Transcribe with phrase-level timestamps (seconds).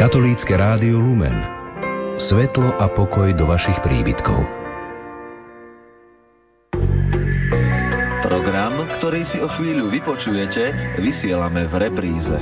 [0.00, 1.36] Katolícke rádio Lumen.
[2.16, 4.40] Svetlo a pokoj do vašich príbytkov.
[8.24, 12.32] Program, ktorý si o chvíľu vypočujete, vysielame v repríze.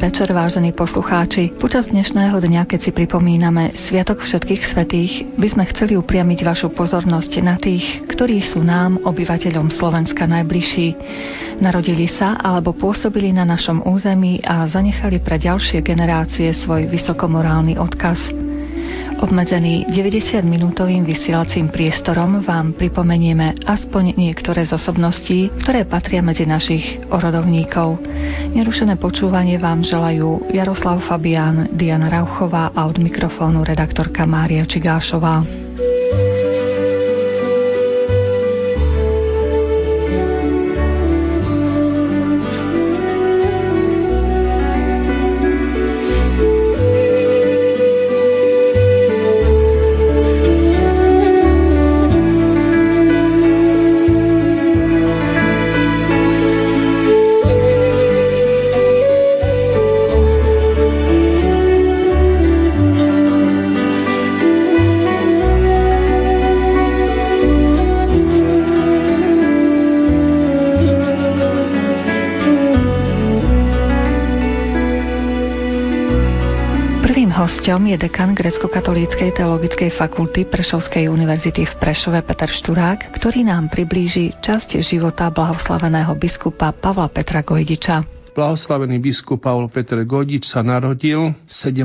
[0.00, 1.52] Večer, vážení poslucháči.
[1.60, 7.32] Počas dnešného dňa, keď si pripomíname Sviatok všetkých svetých, by sme chceli upriamiť vašu pozornosť
[7.44, 10.96] na tých, ktorí sú nám, obyvateľom Slovenska, najbližší.
[11.60, 18.39] Narodili sa alebo pôsobili na našom území a zanechali pre ďalšie generácie svoj vysokomorálny odkaz.
[19.20, 28.00] Obmedzený 90-minútovým vysielacím priestorom vám pripomenieme aspoň niektoré z osobností, ktoré patria medzi našich orodovníkov.
[28.56, 35.59] Nerušené počúvanie vám želajú Jaroslav Fabián, Diana Rauchová a od mikrofónu redaktorka Mária Čigášová.
[77.60, 84.32] Hosťom je dekan Grecko-katolíckej teologickej fakulty Prešovskej univerzity v Prešove Peter Šturák, ktorý nám priblíži
[84.40, 88.00] časť života blahoslaveného biskupa Pavla Petra Gojdiča.
[88.32, 91.84] Blahoslavený biskup Pavol Petr Godič sa narodil 17.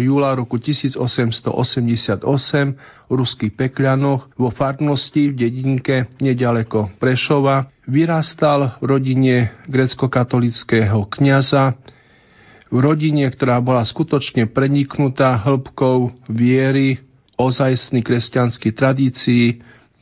[0.00, 2.24] júla roku 1888
[3.04, 7.68] v ruských Pekľanoch vo farnosti v dedinke nedaleko Prešova.
[7.84, 11.76] Vyrastal v rodine grecko-katolického kniaza,
[12.70, 17.02] v rodine, ktorá bola skutočne preniknutá hĺbkou viery,
[17.34, 19.58] ozajstný kresťanský tradícií,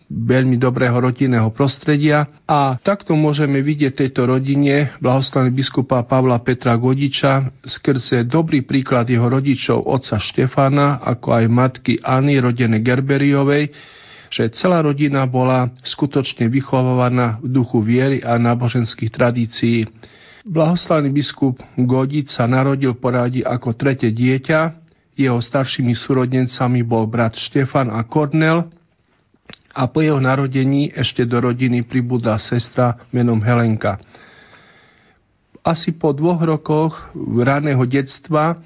[0.08, 7.60] veľmi dobrého rodinného prostredia a takto môžeme vidieť tejto rodine blahoslavný biskupa Pavla Petra Godiča
[7.60, 13.68] skrze dobrý príklad jeho rodičov otca Štefana, ako aj matky Anny, rodené Gerberiovej,
[14.32, 19.84] že celá rodina bola skutočne vychovávaná v duchu viery a náboženských tradícií.
[20.48, 24.80] Blahoslavný biskup Godic sa narodil poradi ako tretie dieťa.
[25.12, 28.64] Jeho staršími súrodencami bol brat Štefan a Kornel
[29.76, 34.00] a po jeho narodení ešte do rodiny pribudla sestra menom Helenka.
[35.60, 36.96] Asi po dvoch rokoch
[37.44, 38.56] raného detstva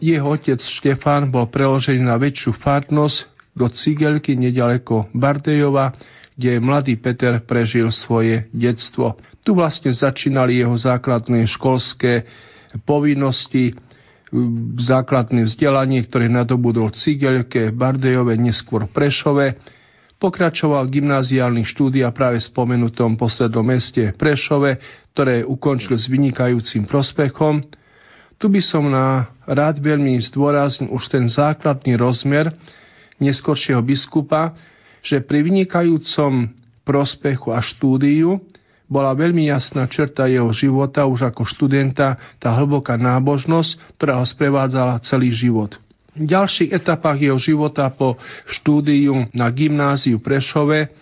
[0.00, 5.92] jeho otec Štefan bol preložený na väčšiu farnosť do Cigelky nedaleko Bardejova,
[6.36, 9.20] kde mladý Peter prežil svoje detstvo.
[9.44, 12.24] Tu vlastne začínali jeho základné školské
[12.88, 13.76] povinnosti,
[14.80, 19.60] základné vzdelanie, ktoré nadobudol Cigelke, Bardejove, neskôr Prešove.
[20.16, 24.80] Pokračoval gymnáziálnych štúdia práve v spomenutom poslednom meste Prešove,
[25.12, 27.60] ktoré ukončil s vynikajúcim prospechom.
[28.40, 32.48] Tu by som na rád veľmi zdôraznil už ten základný rozmer
[33.20, 34.56] neskoršieho biskupa,
[35.02, 36.54] že pri vynikajúcom
[36.86, 38.38] prospechu a štúdiu
[38.92, 45.00] bola veľmi jasná črta jeho života už ako študenta, tá hlboká nábožnosť, ktorá ho sprevádzala
[45.00, 45.80] celý život.
[46.12, 50.92] V ďalších etapách jeho života po štúdiu na gymnáziu Prešove,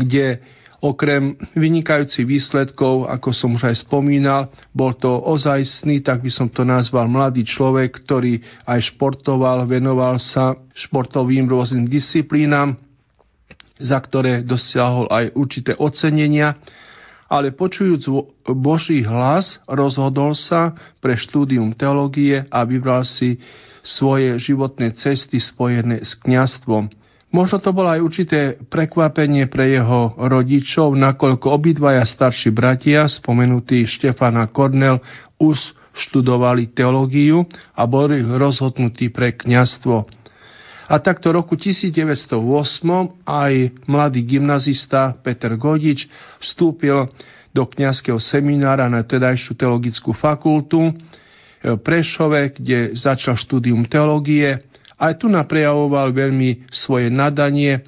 [0.00, 0.40] kde
[0.80, 6.64] okrem vynikajúcich výsledkov, ako som už aj spomínal, bol to ozajstný, tak by som to
[6.64, 12.76] nazval mladý človek, ktorý aj športoval, venoval sa športovým rôznym disciplínam,
[13.84, 16.56] za ktoré dosiahol aj určité ocenenia,
[17.28, 18.08] ale počujúc
[18.56, 20.72] Boží hlas, rozhodol sa
[21.04, 23.36] pre štúdium teológie a vybral si
[23.84, 26.88] svoje životné cesty spojené s kňastvom.
[27.34, 28.40] Možno to bolo aj určité
[28.70, 35.02] prekvapenie pre jeho rodičov, nakoľko obidvaja starší bratia, spomenutí Štefan a Kornel,
[35.42, 35.58] už
[35.94, 37.42] študovali teológiu
[37.74, 40.06] a boli rozhodnutí pre kňastvo.
[40.84, 42.36] A takto roku 1908
[43.24, 43.52] aj
[43.88, 46.04] mladý gymnazista Peter Godič
[46.44, 47.08] vstúpil
[47.54, 50.92] do kňazského seminára na tedajšiu teologickú fakultu
[51.64, 54.60] v Prešove, kde začal štúdium teológie.
[55.00, 57.80] Aj tu naprejavoval veľmi svoje nadanie,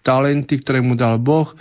[0.00, 1.52] talenty, ktoré mu dal Boh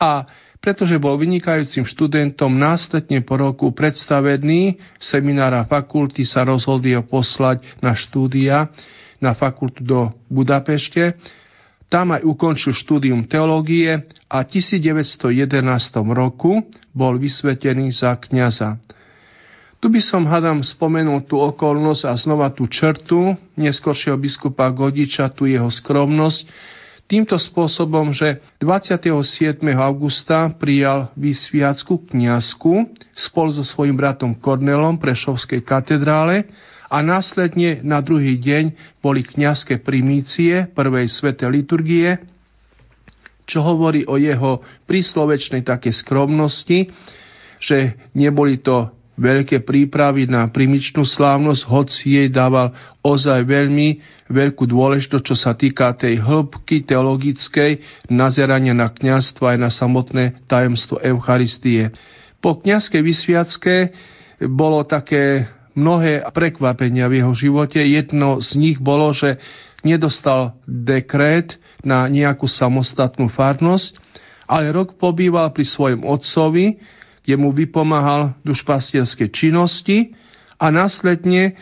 [0.00, 0.24] a
[0.60, 7.96] pretože bol vynikajúcim študentom, následne po roku predstavený seminára fakulty sa rozhodli ho poslať na
[7.96, 8.68] štúdia
[9.20, 11.14] na fakultu do Budapešte.
[11.90, 15.30] Tam aj ukončil štúdium teológie a 1911
[16.10, 18.80] roku bol vysvetený za kňaza.
[19.80, 25.48] Tu by som, hadam, spomenul tú okolnosť a znova tú črtu neskôršieho biskupa Godiča, tu
[25.48, 26.44] jeho skromnosť,
[27.10, 29.10] týmto spôsobom, že 27.
[29.74, 36.46] augusta prijal vysviacku kniazku spolu so svojím bratom Kornelom Prešovskej katedrále
[36.90, 42.18] a následne na druhý deň boli kniazské primície prvej svete liturgie,
[43.46, 46.90] čo hovorí o jeho príslovečnej také skromnosti,
[47.62, 48.90] že neboli to
[49.20, 52.72] veľké prípravy na primičnú slávnosť, hoci jej dával
[53.04, 54.00] ozaj veľmi
[54.32, 60.98] veľkú dôležitosť, čo sa týka tej hĺbky teologickej nazerania na kňazstvo aj na samotné tajemstvo
[61.04, 61.92] Eucharistie.
[62.40, 63.74] Po kňazskej vysviacke
[64.48, 65.44] bolo také
[65.74, 67.80] mnohé prekvapenia v jeho živote.
[67.80, 69.38] Jedno z nich bolo, že
[69.80, 73.96] nedostal dekrét na nejakú samostatnú farnosť,
[74.44, 76.76] ale rok pobýval pri svojom otcovi,
[77.24, 80.12] kde mu vypomáhal dušpastierskej činnosti
[80.58, 81.56] a následne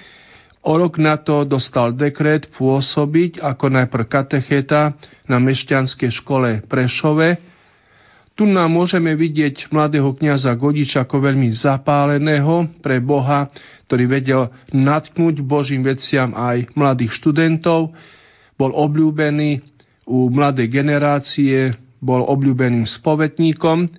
[0.65, 4.97] o rok na to dostal dekret pôsobiť ako najprv katecheta
[5.31, 7.58] na mešťanskej škole Prešove.
[8.39, 13.51] Tu nám môžeme vidieť mladého kniaza Godiča ako veľmi zapáleného pre Boha,
[13.91, 17.91] ktorý vedel natknúť Božím veciam aj mladých študentov.
[18.55, 19.59] Bol obľúbený
[20.07, 23.91] u mladej generácie, bol obľúbeným spovetníkom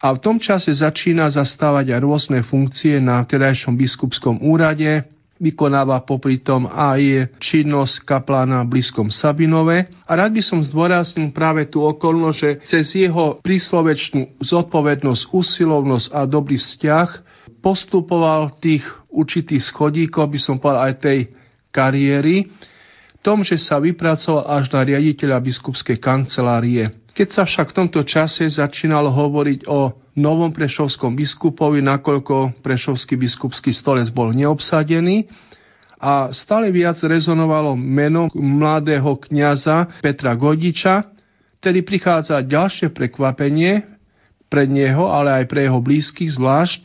[0.00, 5.04] a v tom čase začína zastávať aj rôzne funkcie na vtedajšom biskupskom úrade,
[5.40, 9.88] vykonáva popri tom aj činnosť kaplána v blízkom Sabinove.
[10.04, 16.28] A rád by som zdôraznil práve tú okolnosť, že cez jeho príslovečnú zodpovednosť, usilovnosť a
[16.28, 17.08] dobrý vzťah
[17.64, 21.18] postupoval tých určitých schodíkov, by som povedal aj tej
[21.72, 22.52] kariéry,
[23.20, 26.88] tom, že sa vypracoval až na riaditeľa biskupskej kancelárie.
[27.12, 33.72] Keď sa však v tomto čase začínalo hovoriť o novom prešovskom biskupovi, nakoľko prešovský biskupský
[33.72, 35.24] stolec bol neobsadený,
[36.00, 41.04] a stále viac rezonovalo meno mladého kňaza Petra Godiča,
[41.60, 43.84] tedy prichádza ďalšie prekvapenie
[44.48, 46.80] pre neho, ale aj pre jeho blízkych zvlášť,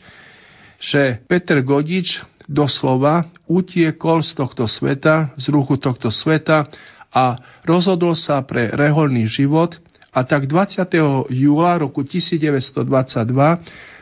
[0.76, 6.68] že Peter Godič doslova utiekol z tohto sveta, z ruchu tohto sveta
[7.08, 9.80] a rozhodol sa pre reholný život
[10.16, 10.80] a tak 20.
[11.28, 12.88] júla roku 1922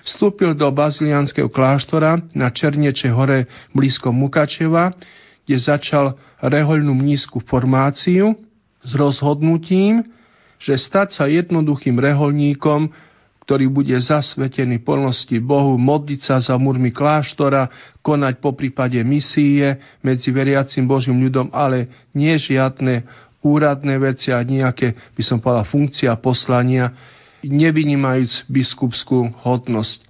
[0.07, 4.95] vstúpil do bazilianského kláštora na Černieče hore blízko Mukačeva,
[5.43, 8.39] kde začal rehoľnú mnízku formáciu
[8.87, 10.07] s rozhodnutím,
[10.63, 12.95] že stať sa jednoduchým reholníkom,
[13.43, 17.69] ktorý bude zasvetený plnosti Bohu, modliť sa za murmi kláštora,
[18.07, 23.03] konať po prípade misie medzi veriacim Božím ľudom, ale nie žiadne
[23.45, 26.91] úradné veci a nejaké, by som povedal, funkcia poslania,
[27.45, 30.01] nevynímajúc biskupskú hodnosť.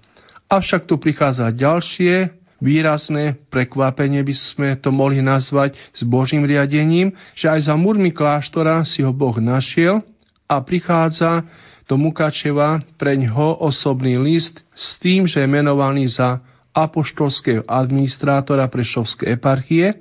[0.46, 2.30] Avšak tu prichádza ďalšie
[2.62, 8.86] výrazné prekvapenie, by sme to mohli nazvať s Božím riadením, že aj za múrmi kláštora
[8.86, 10.00] si ho Boh našiel
[10.46, 11.42] a prichádza
[11.84, 16.40] do Mukačeva pre ňo osobný list s tým, že je menovaný za
[16.72, 19.94] apoštolského administrátora Prešovskej eparchie,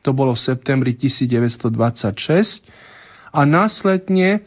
[0.00, 2.64] to bolo v septembri 1926
[3.30, 4.42] a následne,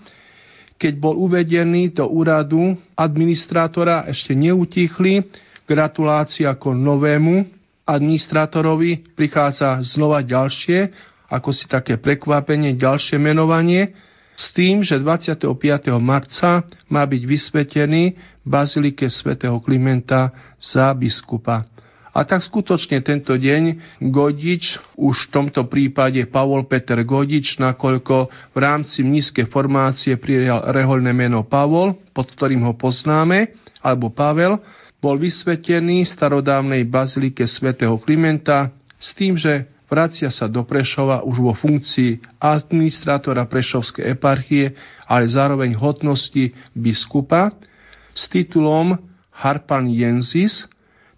[0.75, 5.23] keď bol uvedený do úradu administrátora, ešte neutichli,
[5.63, 7.47] gratulácia ako novému
[7.87, 10.91] administrátorovi, prichádza znova ďalšie,
[11.31, 13.95] ako si také prekvapenie, ďalšie menovanie,
[14.33, 15.45] s tým, že 25.
[16.01, 18.03] marca má byť vysvetený
[18.43, 21.72] v Bazilike svätého Klimenta za biskupa.
[22.13, 23.81] A tak skutočne tento deň
[24.13, 31.09] Godič, už v tomto prípade Pavol Peter Godič, nakoľko v rámci nízkej formácie prijal rehoľné
[31.09, 34.61] meno Pavol, pod ktorým ho poznáme, alebo Pavel,
[35.01, 38.69] bol vysvetený v starodávnej bazilike svätého Klimenta
[39.01, 44.77] s tým, že vracia sa do Prešova už vo funkcii administrátora Prešovskej eparchie,
[45.09, 47.51] ale zároveň hodnosti biskupa
[48.13, 49.01] s titulom
[49.33, 50.69] Harpan Jensis,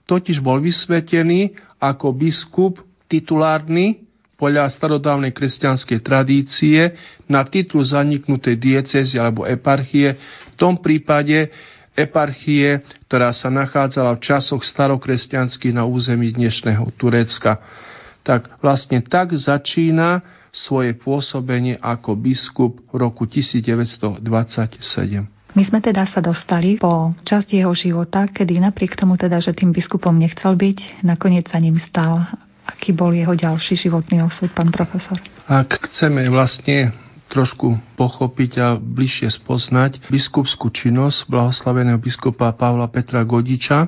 [0.06, 6.92] totiž bol vysvetený ako biskup titulárny podľa starodávnej kresťanskej tradície
[7.26, 10.20] na titul zaniknutej diecezy alebo eparchie,
[10.52, 11.52] v tom prípade
[11.96, 17.64] eparchie, ktorá sa nachádzala v časoch starokresťanských na území dnešného Turecka.
[18.28, 20.20] Tak vlastne tak začína
[20.52, 25.35] svoje pôsobenie ako biskup v roku 1927.
[25.56, 29.72] My sme teda sa dostali po časti jeho života, kedy napriek tomu teda, že tým
[29.72, 32.28] biskupom nechcel byť, nakoniec sa ním stal.
[32.68, 35.16] Aký bol jeho ďalší životný osud, pán profesor?
[35.48, 36.92] Ak chceme vlastne
[37.32, 43.88] trošku pochopiť a bližšie spoznať biskupskú činnosť blahoslaveného biskupa Pavla Petra Godiča,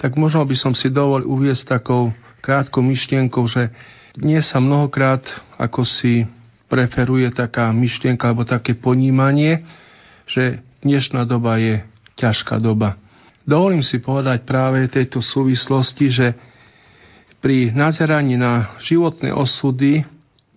[0.00, 3.68] tak možno by som si dovolil uviesť takou krátkou myšlienkou, že
[4.16, 5.20] dnes sa mnohokrát
[5.60, 6.24] ako si
[6.64, 9.68] preferuje taká myšlienka alebo také ponímanie,
[10.24, 11.82] že dnešná doba je
[12.18, 12.98] ťažká doba.
[13.48, 16.26] Dovolím si povedať práve tejto súvislosti, že
[17.38, 20.04] pri nazeraní na životné osudy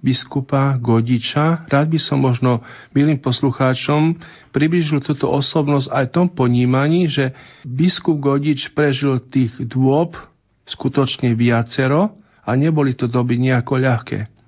[0.01, 1.69] biskupa Godiča.
[1.69, 4.17] Rád by som možno milým poslucháčom
[4.49, 10.17] približil túto osobnosť aj tom ponímaní, že biskup Godič prežil tých dôb
[10.65, 14.40] skutočne viacero a neboli to doby nejako ľahké.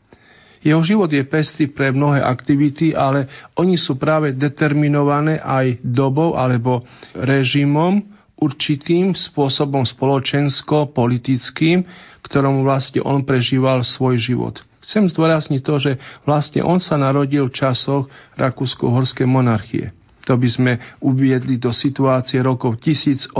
[0.64, 3.28] Jeho život je pestrý pre mnohé aktivity, ale
[3.60, 8.00] oni sú práve determinované aj dobou alebo režimom,
[8.40, 11.84] určitým spôsobom spoločensko-politickým,
[12.24, 14.64] ktorom vlastne on prežíval svoj život.
[14.84, 15.92] Chcem zdôrazniť to, že
[16.28, 19.96] vlastne on sa narodil v časoch Rakúsko-Horskej monarchie.
[20.24, 23.36] To by sme uviedli do situácie rokov 1888,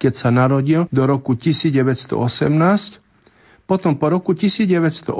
[0.00, 3.03] keď sa narodil, do roku 1918.
[3.64, 5.16] Potom po roku 1918,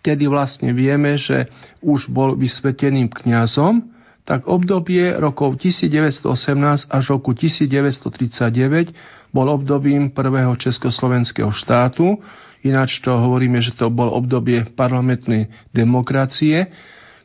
[0.00, 1.52] kedy vlastne vieme, že
[1.84, 3.92] už bol vysveteným kňazom,
[4.24, 8.96] tak obdobie rokov 1918 až roku 1939
[9.36, 12.24] bol obdobím prvého československého štátu,
[12.64, 16.72] Ináč to hovoríme, že to bol obdobie parlamentnej demokracie,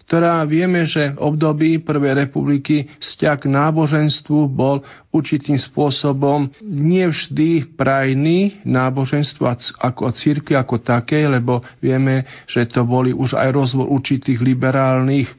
[0.10, 4.82] ktorá vieme, že v období Prvej republiky vzťah k náboženstvu bol
[5.13, 9.46] určitým spôsobom nevždy prajný náboženstvo
[9.78, 15.30] ako círky ako také, lebo vieme, že to boli už aj rozvoj určitých liberálnych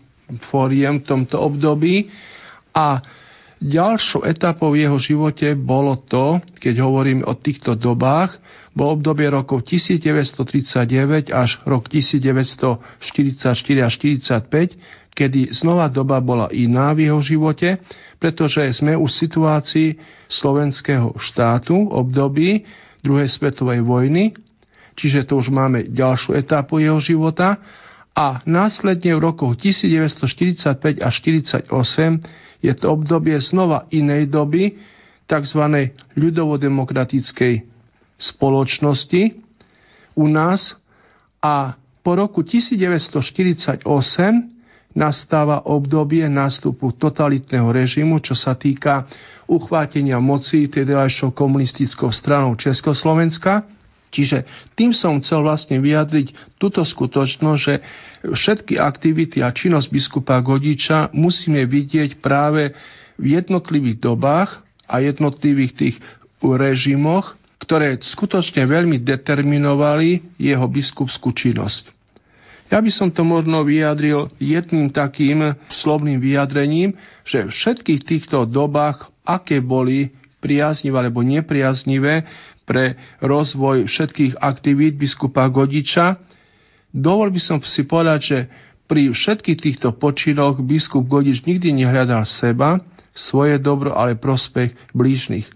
[0.55, 2.07] fóriem v tomto období.
[2.71, 3.03] A
[3.61, 8.41] ďalšou etapou v jeho živote bolo to, keď hovorím o týchto dobách,
[8.73, 12.81] bol obdobie rokov 1939 až rok 1944
[13.85, 17.83] až 45, kedy znova doba bola iná v jeho živote,
[18.17, 19.89] pretože sme už v situácii
[20.31, 22.65] slovenského štátu období
[23.05, 24.33] druhej svetovej vojny,
[24.97, 27.61] čiže to už máme ďalšiu etapu jeho života.
[28.11, 31.71] A následne v rokoch 1945 až 48
[32.61, 34.77] je to obdobie znova inej doby,
[35.25, 35.63] tzv.
[36.19, 37.55] ľudovodemokratickej
[38.21, 39.23] spoločnosti
[40.19, 40.75] u nás
[41.41, 43.87] a po roku 1948
[44.91, 49.07] nastáva obdobie nástupu totalitného režimu, čo sa týka
[49.47, 53.63] uchvátenia moci tedajšou komunistickou stranou Československa.
[54.11, 54.43] Čiže
[54.75, 57.75] tým som chcel vlastne vyjadriť túto skutočnosť, že
[58.27, 62.75] všetky aktivity a činnosť biskupa Godiča musíme vidieť práve
[63.15, 65.97] v jednotlivých dobách a jednotlivých tých
[66.43, 71.93] režimoch ktoré skutočne veľmi determinovali jeho biskupskú činnosť.
[72.73, 79.13] Ja by som to možno vyjadril jedným takým slovným vyjadrením, že v všetkých týchto dobách,
[79.27, 82.25] aké boli priaznivé alebo nepriaznivé
[82.71, 86.23] pre rozvoj všetkých aktivít biskupa Godiča,
[86.95, 88.39] dovol by som si povedať, že
[88.87, 92.79] pri všetkých týchto počinoch biskup Godič nikdy nehľadal seba,
[93.11, 95.51] svoje dobro, ale prospech blížnych.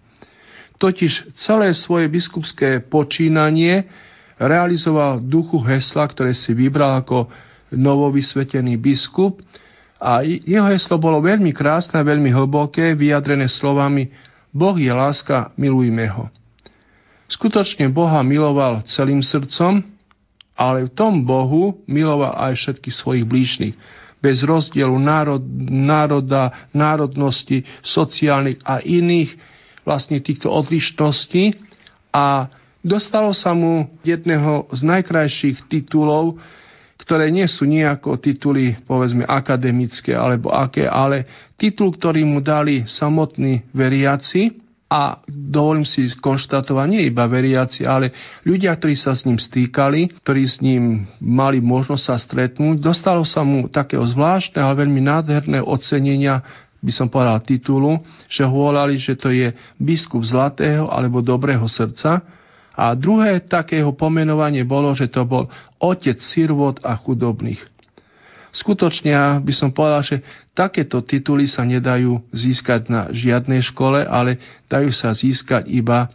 [0.83, 3.87] Totiž celé svoje biskupské počínanie
[4.35, 7.31] realizoval duchu hesla, ktoré si vybral ako
[7.71, 9.39] novovysvetený biskup.
[10.03, 14.11] A jeho heslo bolo veľmi krásne, veľmi hlboké, vyjadrené slovami
[14.55, 16.31] Boh je láska, milujme ho.
[17.35, 19.83] Skutočne Boha miloval celým srdcom,
[20.55, 23.75] ale v tom Bohu miloval aj všetkých svojich blížnych.
[24.23, 29.35] Bez rozdielu národ, národa, národnosti, sociálnych a iných
[29.83, 31.59] vlastne týchto odlišností.
[32.15, 32.47] A
[32.81, 36.39] dostalo sa mu jedného z najkrajších titulov,
[37.03, 43.67] ktoré nie sú nejako tituly, povedzme, akademické alebo aké, ale titul, ktorý mu dali samotní
[43.75, 44.64] veriaci
[44.95, 48.15] a dovolím si konštatovať, nie iba veriaci, ale
[48.47, 53.43] ľudia, ktorí sa s ním stýkali, ktorí s ním mali možnosť sa stretnúť, dostalo sa
[53.43, 56.47] mu takého zvláštneho, ale veľmi nádherného ocenenia
[56.79, 59.51] by som povedal titulu, že volali, že to je
[59.83, 62.23] biskup zlatého alebo dobrého srdca.
[62.75, 65.51] A druhé takého pomenovanie bolo, že to bol
[65.83, 67.74] otec sirvot a chudobných.
[68.55, 70.17] Skutočne ja by som povedal, že
[70.55, 74.39] takéto tituly sa nedajú získať na žiadnej škole, ale
[74.71, 76.07] dajú sa získať iba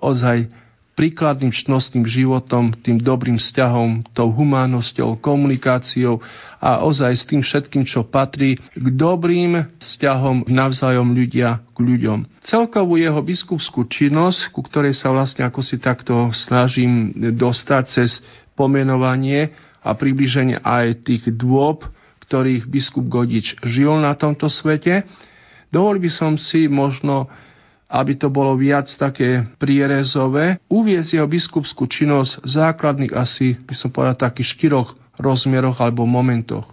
[0.00, 0.48] ozaj
[0.96, 6.24] príkladným čnostným životom, tým dobrým vzťahom, tou humánnosťou, komunikáciou
[6.56, 12.40] a ozaj s tým všetkým, čo patrí k dobrým vzťahom navzájom ľudia k ľuďom.
[12.40, 18.24] Celkovú jeho biskupskú činnosť, ku ktorej sa vlastne ako si takto snažím dostať cez
[18.56, 19.52] pomenovanie
[19.86, 21.86] a približenie aj tých dôb,
[22.26, 25.06] ktorých biskup Godič žil na tomto svete,
[25.70, 27.30] dovolil by som si možno
[27.86, 33.94] aby to bolo viac také prierezové, uviezť jeho biskupskú činnosť v základných asi, by som
[33.94, 36.66] povedal, takých štyroch rozmeroch alebo momentoch.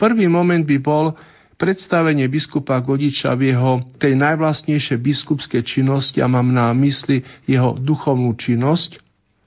[0.00, 1.12] Prvý moment by bol
[1.58, 8.32] predstavenie biskupa Godiča v jeho tej najvlastnejšej biskupskej činnosti a mám na mysli jeho duchovnú
[8.38, 9.02] činnosť.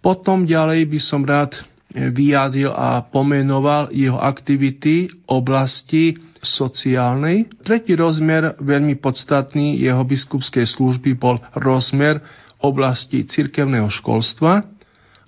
[0.06, 1.56] Potom ďalej by som rád
[1.92, 7.52] vyjadril a pomenoval jeho aktivity oblasti sociálnej.
[7.62, 12.20] Tretí rozmer, veľmi podstatný jeho biskupskej služby, bol rozmer
[12.64, 14.66] oblasti cirkevného školstva.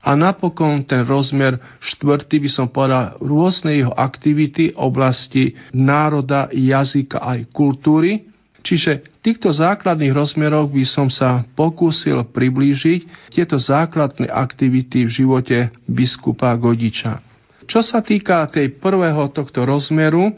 [0.04, 7.48] A napokon ten rozmer štvrtý by som povedal rôzne jeho aktivity oblasti národa, jazyka aj
[7.56, 8.33] kultúry.
[8.64, 15.58] Čiže v týchto základných rozmeroch by som sa pokúsil priblížiť tieto základné aktivity v živote
[15.84, 17.20] biskupa Godiča.
[17.68, 20.32] Čo sa týka tej prvého tohto rozmeru,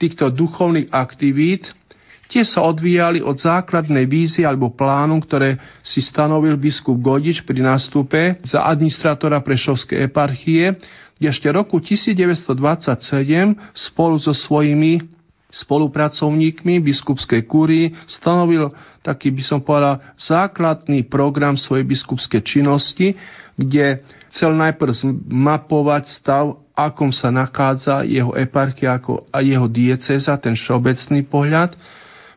[0.00, 1.72] týchto duchovných aktivít,
[2.32, 8.40] tie sa odvíjali od základnej vízie alebo plánu, ktoré si stanovil biskup Godič pri nástupe
[8.44, 10.80] za administrátora Prešovskej eparchie,
[11.16, 12.56] kde ešte roku 1927
[13.72, 15.15] spolu so svojimi
[15.50, 23.14] spolupracovníkmi biskupskej kúrii stanovil taký, by som povedal, základný program svojej biskupskej činnosti,
[23.54, 24.02] kde
[24.34, 29.00] chcel najprv zmapovať stav akom sa nachádza jeho eparchia
[29.32, 31.72] a jeho dieceza, ten všeobecný pohľad.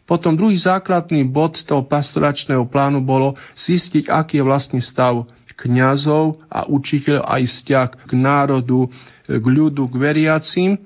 [0.08, 5.28] Potom druhý základný bod toho pastoračného plánu bolo zistiť, aký je vlastne stav
[5.60, 8.88] kňazov a učiteľov aj vzťah k národu,
[9.28, 10.80] k ľudu, k veriacim.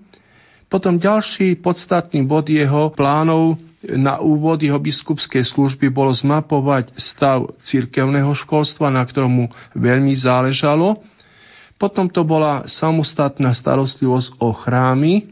[0.74, 8.34] Potom ďalší podstatný bod jeho plánov na úvod jeho biskupskej služby bolo zmapovať stav cirkevného
[8.34, 9.46] školstva, na ktorom mu
[9.78, 10.98] veľmi záležalo.
[11.78, 15.30] Potom to bola samostatná starostlivosť o chrámy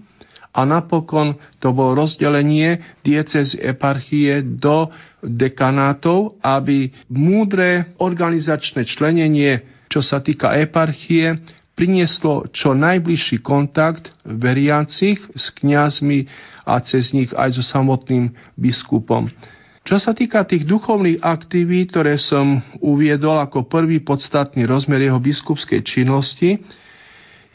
[0.53, 4.93] a napokon to bolo rozdelenie diecezy eparchie do
[5.25, 11.41] dekanátov, aby múdre organizačné členenie, čo sa týka eparchie,
[11.81, 16.29] prinieslo čo najbližší kontakt veriacich s kňazmi
[16.61, 19.33] a cez nich aj so samotným biskupom.
[19.81, 25.81] Čo sa týka tých duchovných aktivít, ktoré som uviedol ako prvý podstatný rozmer jeho biskupskej
[25.81, 26.61] činnosti,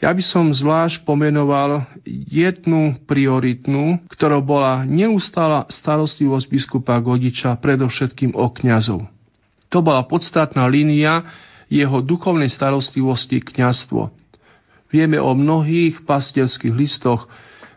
[0.03, 1.87] ja by som zvlášť pomenoval
[2.27, 9.07] jednu prioritnú, ktorou bola neustála starostlivosť biskupa Godiča, predovšetkým o kňazov.
[9.71, 14.11] To bola podstatná línia jeho duchovnej starostlivosti kňazstvo.
[14.87, 17.27] Vieme o mnohých pastierských listoch,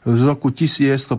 [0.00, 1.12] z roku 1932,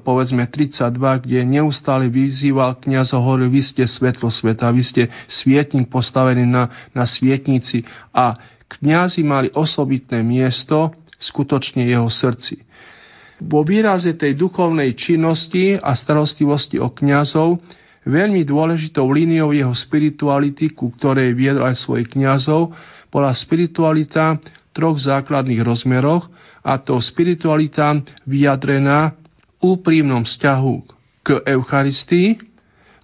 [1.22, 7.06] kde neustále vyzýval kniaz hovoril, vy ste svetlo sveta, vy ste svietnik postavený na, na
[7.06, 8.34] svietnici a
[8.66, 12.66] kňazi mali osobitné miesto skutočne jeho srdci.
[13.42, 17.62] Vo výraze tej duchovnej činnosti a starostlivosti o kňazov
[18.06, 22.74] veľmi dôležitou líniou jeho spirituality, ku ktorej viedol aj svojich kňazov,
[23.14, 26.28] bola spiritualita v troch základných rozmeroch–
[26.62, 29.18] a to spiritualita vyjadrená v
[29.62, 30.74] úprimnom vzťahu
[31.26, 32.38] k Eucharistii.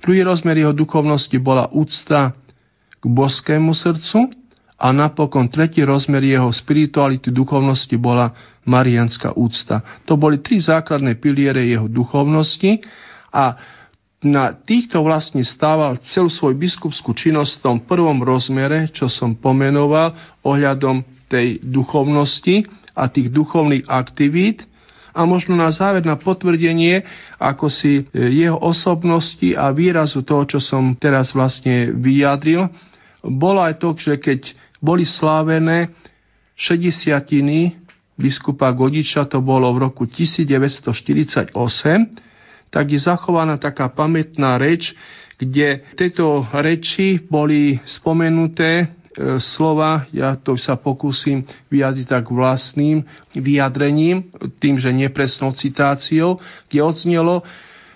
[0.01, 2.37] Druhý rozmer jeho duchovnosti bola úcta
[3.01, 4.29] k boskému srdcu
[4.77, 8.29] a napokon tretí rozmer jeho spirituality duchovnosti bola
[8.69, 9.81] marianská úcta.
[10.05, 12.85] To boli tri základné piliere jeho duchovnosti
[13.33, 13.57] a
[14.23, 20.17] na týchto vlastne stával celú svoju biskupskú činnosť v tom prvom rozmere, čo som pomenoval
[20.41, 22.65] ohľadom tej duchovnosti
[22.97, 24.65] a tých duchovných aktivít.
[25.13, 27.01] A možno na záver na potvrdenie,
[27.41, 32.69] ako si e, jeho osobnosti a výrazu toho, čo som teraz vlastne vyjadril,
[33.25, 35.89] bolo aj to, že keď boli slávené
[36.53, 37.17] 60
[38.17, 41.53] biskupa Godiča, to bolo v roku 1948,
[42.77, 44.93] tak je zachovaná taká pamätná reč,
[45.41, 51.41] kde tieto reči boli spomenuté E, slova, ja to sa pokúsim
[51.73, 53.01] vyjadriť tak vlastným
[53.33, 54.29] vyjadrením,
[54.61, 56.37] tým, že nepresnou citáciou,
[56.69, 57.41] kde odznelo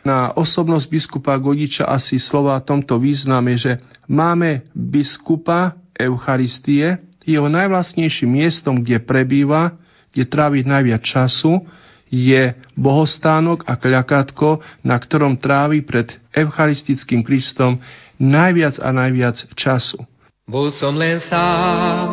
[0.02, 3.78] na osobnosť biskupa Godiča asi slova v tomto význame, že
[4.10, 9.78] máme biskupa Eucharistie, jeho najvlastnejším miestom, kde prebýva,
[10.10, 11.70] kde trávi najviac času,
[12.12, 17.80] je bohostánok a kľakátko, na ktorom trávi pred Eucharistickým Kristom
[18.20, 20.04] najviac a najviac času.
[20.46, 22.08] Bol som len sám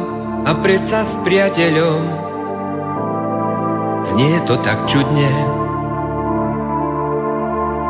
[0.46, 2.00] a predsa s priateľom.
[4.14, 5.30] Znie to tak čudne.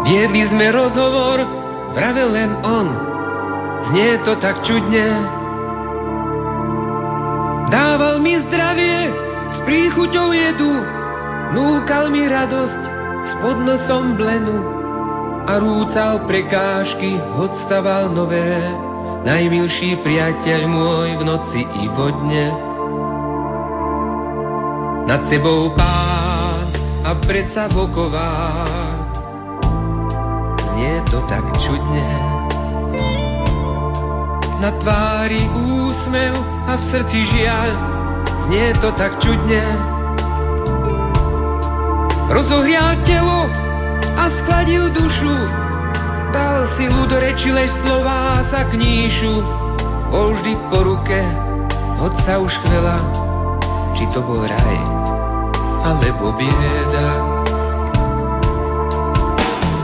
[0.09, 1.45] Viedli sme rozhovor,
[1.93, 2.89] vravel len on.
[3.93, 5.07] Znie to tak čudne.
[7.69, 9.13] Dával mi zdravie,
[9.53, 10.98] s príchuťou jedu,
[11.53, 12.83] núkal mi radosť,
[13.29, 14.57] s podnosom blenu
[15.49, 18.73] a rúcal prekážky, odstaval nové
[19.25, 22.47] najmilší priateľ môj v noci i vodne.
[25.09, 26.69] Nad sebou pán
[27.05, 28.33] a predsa voková,
[30.73, 32.09] znie to tak čudne.
[34.59, 36.35] Na tvári úsmev
[36.69, 37.71] a v srdci žiaľ,
[38.49, 39.98] znie to tak čudne.
[42.29, 43.49] Rozohrial telo
[44.17, 45.35] a skladil dušu,
[46.29, 49.41] Dal silu do reči, lež slová sa kníšu,
[50.13, 51.21] bol vždy po ruke,
[51.97, 53.01] hoď sa už chvela,
[53.97, 54.79] či to bol raj,
[55.89, 57.09] alebo bieda.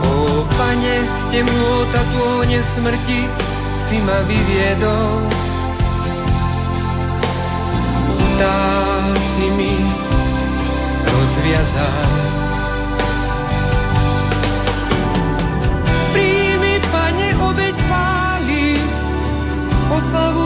[0.05, 3.21] O pane, z temnota tône smrti
[3.89, 5.17] si ma vyviedol.
[8.37, 8.59] Tá
[9.33, 9.73] si mi
[11.09, 12.34] rozviazal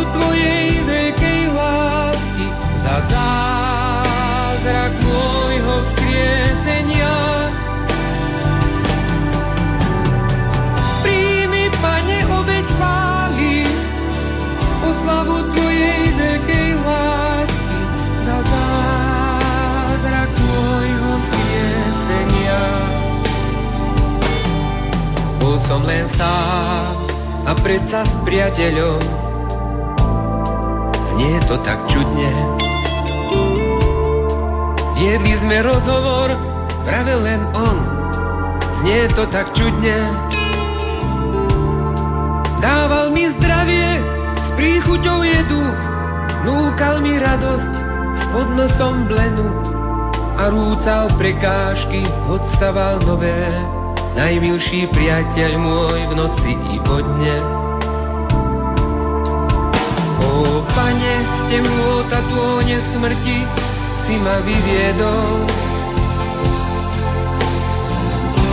[0.10, 2.48] Tvojej veľkej lásky,
[2.82, 7.18] za zázrak môjho vzkriesenia.
[11.06, 13.70] Príjmi, Pane, obeď chváli,
[14.84, 17.80] oslavu Tvojej veľkej lásky,
[18.26, 22.64] za zázrak môjho vzkriesenia.
[25.38, 26.98] Bol som len sám
[27.50, 29.29] a predsa s priateľom
[31.20, 32.32] Znie to tak čudne.
[34.96, 36.32] Viedli sme rozhovor,
[36.88, 37.76] práve len on.
[38.80, 40.16] Znie to tak čudne.
[42.64, 44.00] Dával mi zdravie,
[44.32, 45.60] s príchuťou jedu,
[46.48, 47.72] núkal mi radosť,
[48.16, 49.44] s podnosom blenu
[50.40, 53.52] a rúcal prekážky, odstaval nové.
[54.16, 57.59] Najmilší priateľ môj v noci i vodne
[60.76, 63.38] pane, z temnota tône smrti
[64.06, 65.46] si ma vyviedol.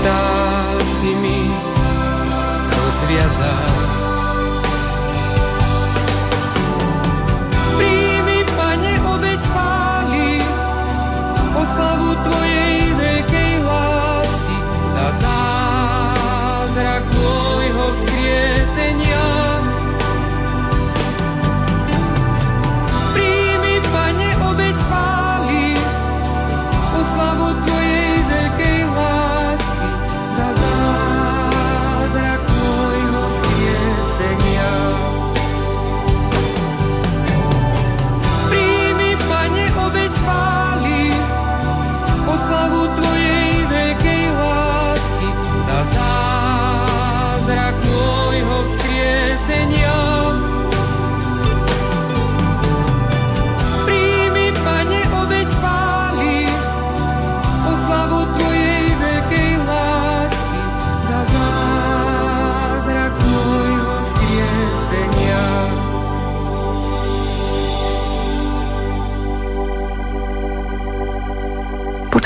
[0.05, 1.41] Dal si mi
[2.71, 3.76] rozviazal.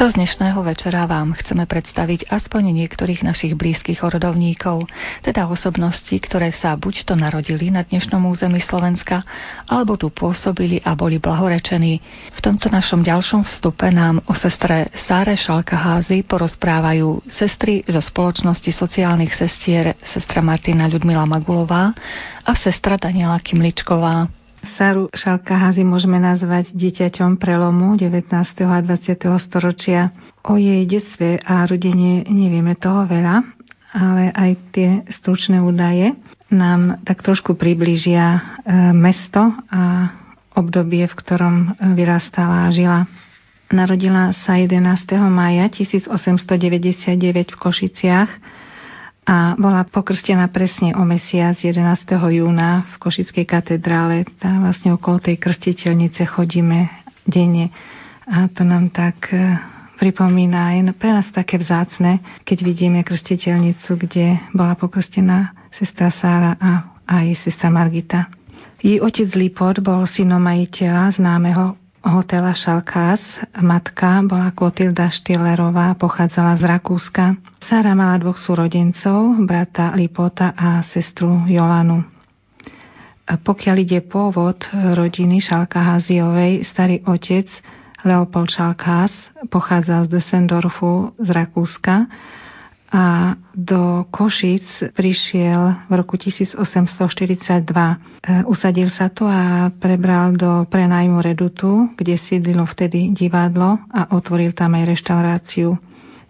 [0.00, 4.88] Počas dnešného večera vám chceme predstaviť aspoň niektorých našich blízkych orodovníkov,
[5.20, 9.20] teda osobnosti, ktoré sa buď to narodili na dnešnom území Slovenska,
[9.68, 12.00] alebo tu pôsobili a boli blahorečení.
[12.32, 19.36] V tomto našom ďalšom vstupe nám o sestre Sáre Šalkaházy porozprávajú sestry zo spoločnosti sociálnych
[19.36, 21.92] sestier sestra Martina Ľudmila Magulová
[22.48, 24.39] a sestra Daniela Kimličková.
[24.60, 28.32] Saru Šalkahazi môžeme nazvať dieťaťom prelomu 19.
[28.68, 29.16] a 20.
[29.40, 30.12] storočia.
[30.44, 33.44] O jej detstve a rodenie nevieme toho veľa,
[33.96, 36.12] ale aj tie stručné údaje
[36.52, 38.40] nám tak trošku priblížia e,
[38.92, 40.12] mesto a
[40.58, 41.56] obdobie, v ktorom
[41.96, 43.00] vyrastala a žila.
[43.70, 44.82] Narodila sa 11.
[45.30, 48.30] maja 1899 v Košiciach
[49.30, 51.78] a bola pokrstená presne o mesiac 11.
[52.34, 54.26] júna v Košickej katedrále.
[54.42, 56.90] Tá vlastne okolo tej krstiteľnice chodíme
[57.22, 57.70] denne
[58.26, 59.54] a to nám tak e,
[60.02, 66.98] pripomína aj pre nás také vzácne, keď vidíme krstiteľnicu, kde bola pokrstená sestra Sára a
[67.06, 68.26] aj sestra Margita.
[68.82, 73.20] Jej otec Lipot bol synom majiteľa známeho hotela Šalkás.
[73.60, 77.24] Matka bola Klotilda Štillerová, pochádzala z Rakúska.
[77.60, 82.04] Sára mala dvoch súrodencov, brata Lipota a sestru Jolanu.
[83.30, 87.46] Pokiaľ ide pôvod rodiny Šalkaháziovej, starý otec
[88.02, 89.12] Leopold Šalkás
[89.52, 92.08] pochádzal z Düsseldorfu z Rakúska
[92.90, 96.58] a do Košic prišiel v roku 1842.
[96.58, 97.94] E,
[98.50, 104.74] usadil sa tu a prebral do prenajmu Redutu, kde sídlilo vtedy divadlo a otvoril tam
[104.74, 105.78] aj reštauráciu.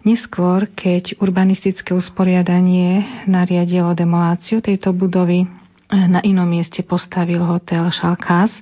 [0.05, 5.45] Neskôr, keď urbanistické usporiadanie nariadilo demoláciu tejto budovy,
[5.91, 8.53] na inom mieste postavil hotel Šalkás,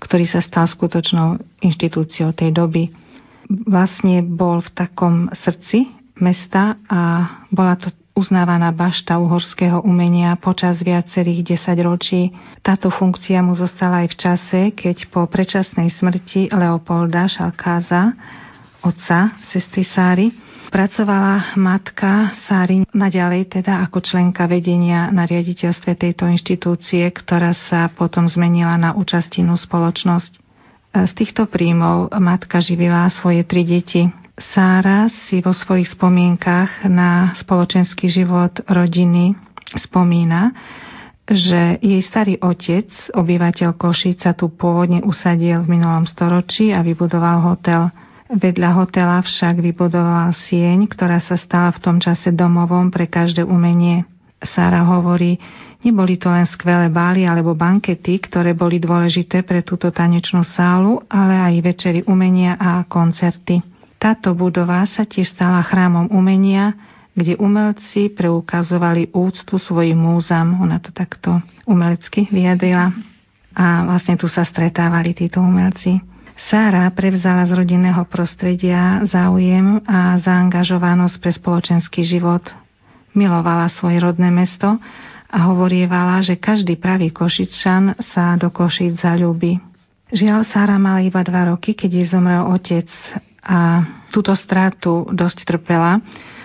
[0.00, 2.88] ktorý sa stal skutočnou inštitúciou tej doby.
[3.48, 7.00] Vlastne bol v takom srdci mesta a
[7.50, 12.30] bola to uznávaná bašta uhorského umenia počas viacerých desaťročí.
[12.60, 18.12] Táto funkcia mu zostala aj v čase, keď po predčasnej smrti Leopolda Šalkáza,
[18.84, 20.26] otca sestry Sáry,
[20.68, 28.28] pracovala matka Sáry naďalej teda ako členka vedenia na riaditeľstve tejto inštitúcie, ktorá sa potom
[28.28, 30.32] zmenila na účastinu spoločnosť.
[30.90, 34.10] Z týchto príjmov matka živila svoje tri deti.
[34.40, 39.36] Sára si vo svojich spomienkach na spoločenský život rodiny
[39.76, 40.56] spomína,
[41.28, 47.92] že jej starý otec, obyvateľ Košica, tu pôvodne usadil v minulom storočí a vybudoval hotel.
[48.32, 54.08] Vedľa hotela však vybudoval sieň, ktorá sa stala v tom čase domovom pre každé umenie.
[54.40, 55.36] Sára hovorí,
[55.84, 61.36] neboli to len skvelé bály alebo bankety, ktoré boli dôležité pre túto tanečnú sálu, ale
[61.36, 63.69] aj večery umenia a koncerty.
[64.00, 66.72] Táto budova sa tiež stala chrámom umenia,
[67.12, 70.56] kde umelci preukazovali úctu svojim múzam.
[70.56, 72.96] Ona to takto umelecky vyjadrila.
[73.52, 76.00] A vlastne tu sa stretávali títo umelci.
[76.48, 82.40] Sára prevzala z rodinného prostredia záujem a zaangažovanosť pre spoločenský život.
[83.12, 84.80] Milovala svoje rodné mesto
[85.28, 89.60] a hovorievala, že každý pravý Košičan sa do Košic zalúbi.
[90.08, 92.88] Žiaľ, Sára mala iba dva roky, keď jej zomrel otec
[93.44, 96.00] a túto stratu dosť trpela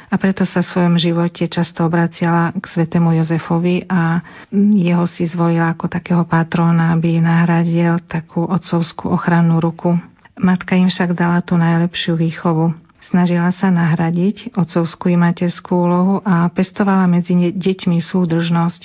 [0.05, 4.21] a preto sa v svojom živote často obraciala k svetému Jozefovi a
[4.53, 9.97] jeho si zvolila ako takého patróna, aby nahradil takú otcovskú ochrannú ruku.
[10.39, 12.75] Matka im však dala tú najlepšiu výchovu.
[13.05, 18.81] Snažila sa nahradiť otcovskú i materskú úlohu a pestovala medzi deťmi súdržnosť.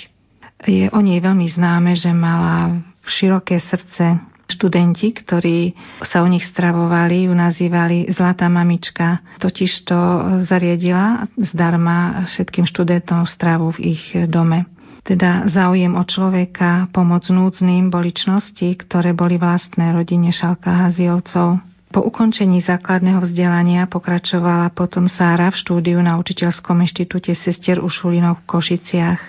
[0.67, 5.71] Je o nej veľmi známe, že mala široké srdce, študenti, ktorí
[6.03, 9.23] sa u nich stravovali, ju nazývali Zlatá mamička.
[9.39, 9.99] Totiž to
[10.45, 14.67] zariadila zdarma všetkým študentom stravu v ich dome.
[15.01, 21.57] Teda záujem o človeka, pomoc núdznym boli čnosti, ktoré boli vlastné rodine Šalka Haziovcov.
[21.91, 28.47] Po ukončení základného vzdelania pokračovala potom Sára v štúdiu na učiteľskom inštitúte sestier Ušulinov v
[28.47, 29.21] Košiciach.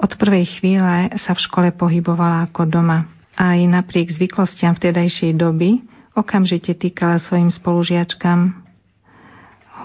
[0.00, 5.84] Od prvej chvíle sa v škole pohybovala ako doma aj napriek zvyklostiam vtedajšej doby
[6.16, 8.64] okamžite týkala svojim spolužiačkam.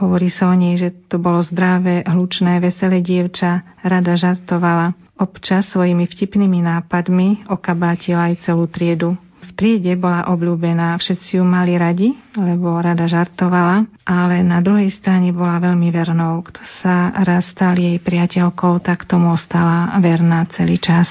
[0.02, 4.98] Hovorí sa o nej, že to bolo zdravé, hlučné, veselé dievča, rada žartovala.
[5.22, 9.14] Občas svojimi vtipnými nápadmi okabátila aj celú triedu.
[9.46, 15.30] V triede bola obľúbená, všetci ju mali radi, lebo rada žartovala, ale na druhej strane
[15.30, 16.42] bola veľmi vernou.
[16.42, 21.06] Kto sa raz stal jej priateľkou, tak tomu ostala verná celý čas.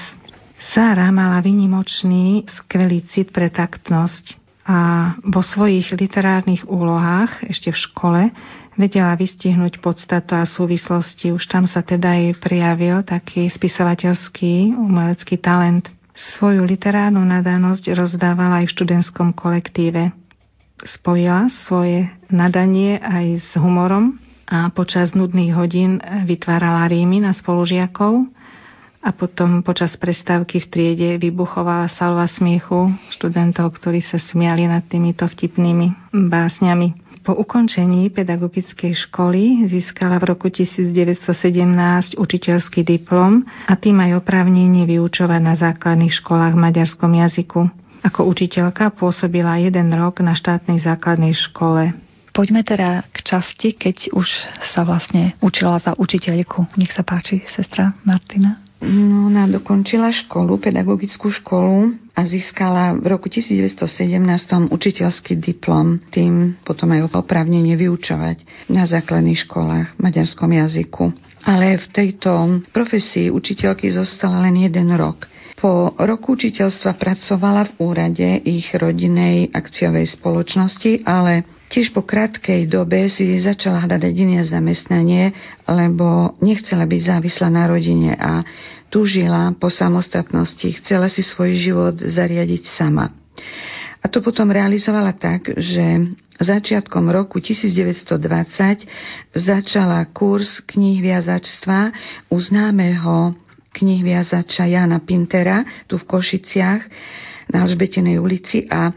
[0.69, 4.77] Sára mala vynimočný, skvelý cit pre taktnosť a
[5.25, 8.21] vo svojich literárnych úlohách ešte v škole
[8.77, 11.33] vedela vystihnúť podstatu a súvislosti.
[11.33, 15.89] Už tam sa teda aj prijavil taký spisovateľský umelecký talent.
[16.13, 20.13] Svoju literárnu nadanosť rozdávala aj v študentskom kolektíve.
[20.85, 25.97] Spojila svoje nadanie aj s humorom a počas nudných hodín
[26.29, 28.29] vytvárala rímy na spolužiakov
[29.01, 35.25] a potom počas prestávky v triede vybuchovala salva smiechu študentov, ktorí sa smiali nad týmito
[35.25, 37.11] vtipnými básňami.
[37.21, 45.41] Po ukončení pedagogickej školy získala v roku 1917 učiteľský diplom a tým aj oprávnenie vyučovať
[45.41, 47.61] na základných školách v maďarskom jazyku.
[48.01, 51.93] Ako učiteľka pôsobila jeden rok na štátnej základnej škole.
[52.33, 54.25] Poďme teda k časti, keď už
[54.73, 56.73] sa vlastne učila za učiteľku.
[56.81, 58.70] Nech sa páči, sestra Martina.
[58.81, 63.77] No, ona dokončila školu, pedagogickú školu a získala v roku 1917
[64.73, 68.41] učiteľský diplom, tým potom aj oprávnenie vyučovať
[68.73, 71.13] na základných školách v maďarskom jazyku.
[71.45, 75.30] Ale v tejto profesii učiteľky zostala len jeden rok.
[75.61, 83.05] Po roku učiteľstva pracovala v úrade ich rodinej akciovej spoločnosti, ale tiež po krátkej dobe
[83.13, 85.29] si začala hľadať iné zamestnanie,
[85.69, 88.41] lebo nechcela byť závislá na rodine a
[88.89, 93.13] túžila po samostatnosti, chcela si svoj život zariadiť sama.
[94.01, 96.09] A to potom realizovala tak, že
[96.41, 98.17] začiatkom roku 1920
[99.37, 101.93] začala kurz kníh viazačstva
[102.33, 103.37] u známeho
[103.71, 106.81] knihviazača Jana Pintera tu v Košiciach
[107.51, 108.91] na Alžbetenej ulici a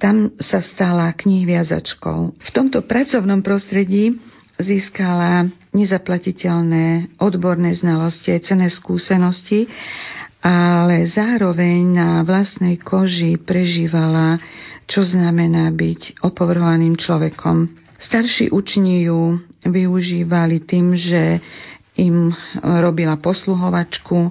[0.00, 2.20] tam sa stala knihviazačkou.
[2.40, 4.16] V tomto pracovnom prostredí
[4.58, 9.66] získala nezaplatiteľné odborné znalosti aj cené skúsenosti,
[10.44, 14.38] ale zároveň na vlastnej koži prežívala,
[14.84, 17.72] čo znamená byť opovrhovaným človekom.
[17.96, 21.40] Starší učni ju využívali tým, že
[21.98, 24.30] im robila posluhovačku,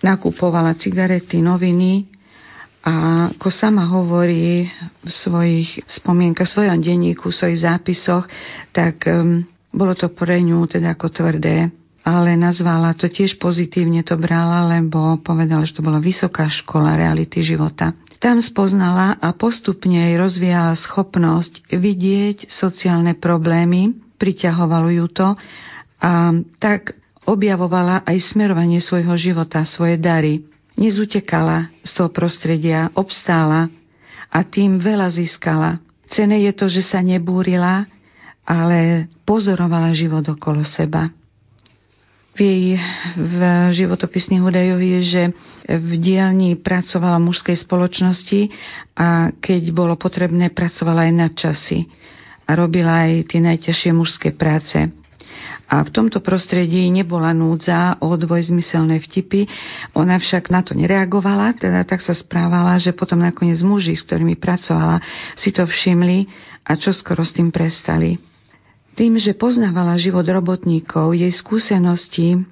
[0.00, 2.08] nakupovala cigarety, noviny
[2.80, 4.64] a ako sama hovorí
[5.04, 8.24] v svojich spomienkach, v svojom denníku, v svojich zápisoch,
[8.72, 11.68] tak um, bolo to pre ňu teda ako tvrdé,
[12.00, 17.44] ale nazvala to tiež pozitívne to brala, lebo povedala, že to bola vysoká škola reality
[17.44, 17.92] života.
[18.20, 25.28] Tam spoznala a postupne jej rozvíjala schopnosť vidieť sociálne problémy, priťahovalo ju to
[26.00, 26.96] a tak
[27.28, 30.42] objavovala aj smerovanie svojho života, svoje dary.
[30.80, 33.68] Nezutekala z toho prostredia, obstála
[34.32, 35.76] a tým veľa získala.
[36.08, 37.84] Cene je to, že sa nebúrila,
[38.48, 41.12] ale pozorovala život okolo seba.
[42.34, 42.78] V jej
[43.18, 43.40] v
[43.74, 45.22] životopisných údajoch je, že
[45.68, 48.40] v dielni pracovala v mužskej spoločnosti
[48.96, 51.90] a keď bolo potrebné, pracovala aj na časy
[52.46, 54.99] a robila aj tie najťažšie mužské práce.
[55.70, 59.46] A v tomto prostredí nebola núdza o dvojzmyselné vtipy.
[59.94, 64.34] Ona však na to nereagovala, teda tak sa správala, že potom nakoniec muži, s ktorými
[64.34, 64.98] pracovala,
[65.38, 66.26] si to všimli
[66.66, 68.18] a čo skoro s tým prestali.
[68.98, 72.42] Tým, že poznávala život robotníkov, jej skúsenosti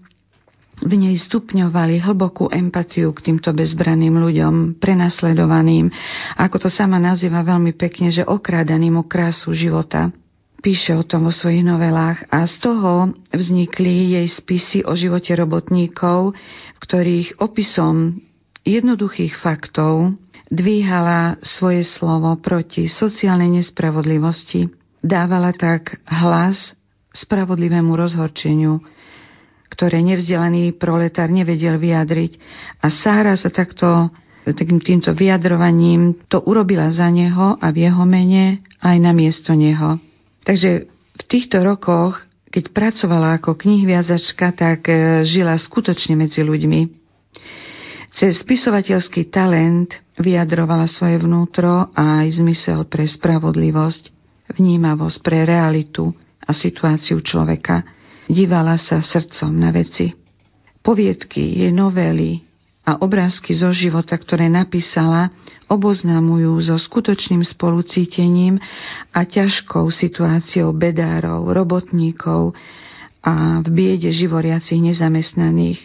[0.78, 5.90] v nej stupňovali hlbokú empatiu k týmto bezbraným ľuďom, prenasledovaným,
[6.38, 10.14] ako to sama nazýva veľmi pekne, že okrádaným o krásu života
[10.58, 16.34] píše o tom vo svojich novelách a z toho vznikli jej spisy o živote robotníkov,
[16.74, 18.18] v ktorých opisom
[18.66, 20.18] jednoduchých faktov
[20.50, 24.68] dvíhala svoje slovo proti sociálnej nespravodlivosti.
[24.98, 26.74] Dávala tak hlas
[27.14, 28.82] spravodlivému rozhorčeniu,
[29.70, 32.32] ktoré nevzdelaný proletár nevedel vyjadriť.
[32.82, 34.10] A Sára sa takto
[34.48, 40.07] takým týmto vyjadrovaním to urobila za neho a v jeho mene aj na miesto neho.
[40.48, 44.94] Takže v týchto rokoch, keď pracovala ako knihviazačka, tak e,
[45.28, 46.80] žila skutočne medzi ľuďmi.
[48.16, 54.08] Cez spisovateľský talent vyjadrovala svoje vnútro a aj zmysel pre spravodlivosť,
[54.56, 56.08] vnímavosť pre realitu
[56.40, 57.84] a situáciu človeka.
[58.24, 60.16] Dívala sa srdcom na veci.
[60.80, 62.47] Poviedky, jej novely
[62.88, 65.28] a obrázky zo života, ktoré napísala,
[65.68, 68.56] oboznamujú so skutočným spolucítením
[69.12, 72.56] a ťažkou situáciou bedárov, robotníkov
[73.20, 75.84] a v biede živoriacich nezamestnaných.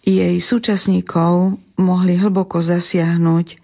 [0.00, 3.60] Jej súčasníkov mohli hlboko zasiahnuť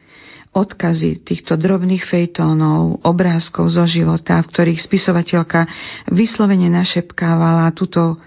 [0.52, 5.64] odkazy týchto drobných fejtónov, obrázkov zo života, v ktorých spisovateľka
[6.12, 8.20] vyslovene našepkávala túto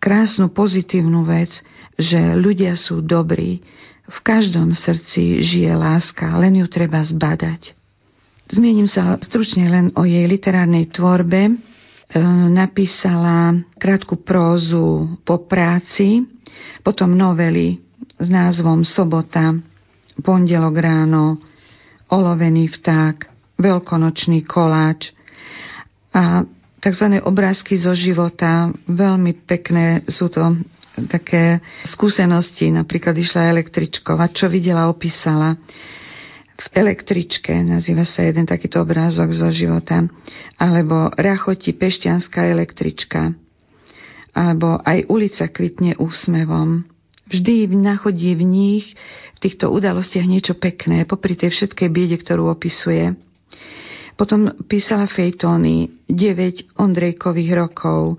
[0.00, 1.60] krásnu pozitívnu vec,
[1.96, 3.64] že ľudia sú dobrí,
[4.06, 7.74] v každom srdci žije láska, len ju treba zbadať.
[8.46, 11.50] Zmienim sa stručne len o jej literárnej tvorbe.
[11.50, 11.54] E,
[12.54, 16.22] napísala krátku prózu po práci,
[16.86, 17.82] potom novely
[18.14, 19.50] s názvom Sobota,
[20.22, 21.42] Pondelok ráno,
[22.06, 25.10] Olovený vták, Veľkonočný koláč
[26.14, 26.46] a
[26.78, 27.18] tzv.
[27.26, 28.70] obrázky zo života.
[28.86, 30.54] Veľmi pekné sú to
[31.04, 31.60] také
[31.92, 35.60] skúsenosti, napríklad išla električkou čo videla, opísala
[36.56, 40.08] v električke, nazýva sa jeden takýto obrázok zo života,
[40.56, 43.36] alebo rachoti pešťanská električka,
[44.32, 46.88] alebo aj ulica kvitne úsmevom.
[47.28, 48.84] Vždy nachodí v nich,
[49.36, 53.12] v týchto udalostiach niečo pekné, popri tej všetkej biede, ktorú opisuje.
[54.16, 58.16] Potom písala fejtóny 9 Ondrejkových rokov,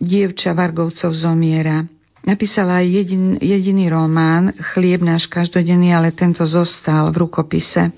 [0.00, 1.84] dievča Vargovcov zomiera.
[2.24, 7.92] Napísala aj jedin, jediný román, Chlieb náš každodenný, ale tento zostal v rukopise.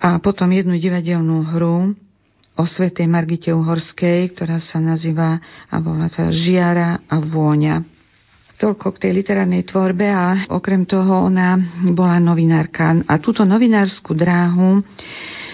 [0.00, 1.92] A potom jednu divadelnú hru
[2.56, 5.36] o svetej Margite Uhorskej, ktorá sa nazýva
[5.68, 7.84] a volá sa Žiara a vôňa.
[8.60, 11.56] Toľko k tej literárnej tvorbe a okrem toho ona
[11.92, 13.04] bola novinárka.
[13.08, 14.84] A túto novinárskú dráhu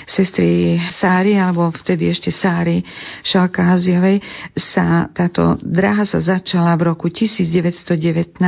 [0.07, 2.87] sestry Sári, alebo vtedy ešte Sári
[3.27, 4.23] Šalkáziovej,
[4.55, 8.39] sa táto dráha sa začala v roku 1919,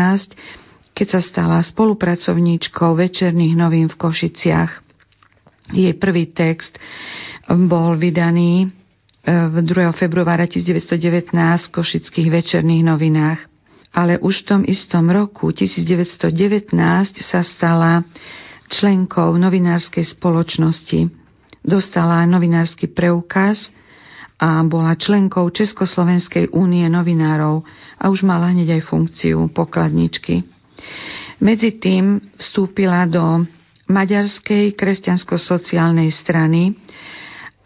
[0.94, 4.86] keď sa stala spolupracovníčkou večerných novín v Košiciach.
[5.74, 6.78] Jej prvý text
[7.50, 8.66] bol vydaný e,
[9.26, 9.92] v 2.
[9.98, 13.40] februára 1919 v košických večerných novinách.
[13.92, 16.32] Ale už v tom istom roku 1919
[17.24, 18.04] sa stala
[18.68, 21.17] členkou novinárskej spoločnosti
[21.68, 23.68] dostala novinársky preukaz
[24.40, 27.60] a bola členkou Československej únie novinárov
[28.00, 30.46] a už mala hneď aj funkciu pokladničky.
[31.38, 33.44] Medzi tým vstúpila do
[33.88, 36.76] Maďarskej kresťansko-sociálnej strany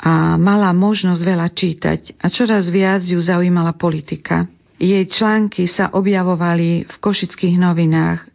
[0.03, 4.51] a mala možnosť veľa čítať a čoraz viac ju zaujímala politika.
[4.83, 8.27] Jej články sa objavovali v košických novinách,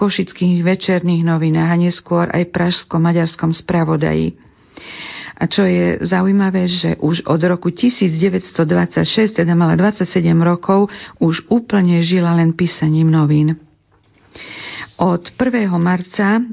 [0.00, 4.49] košických večerných novinách a neskôr aj pražsko-maďarskom spravodaji.
[5.40, 10.04] A čo je zaujímavé, že už od roku 1926, teda mala 27
[10.36, 13.56] rokov, už úplne žila len písaním novín.
[15.00, 15.40] Od 1.
[15.80, 16.44] marca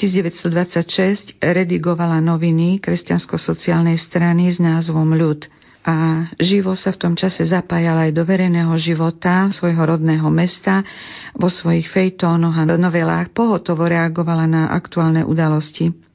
[0.00, 5.44] 1926 redigovala noviny kresťansko-sociálnej strany s názvom Ľud
[5.84, 10.80] a živo sa v tom čase zapájala aj do verejného života svojho rodného mesta,
[11.36, 16.09] vo svojich fejtónoch a novelách pohotovo reagovala na aktuálne udalosti.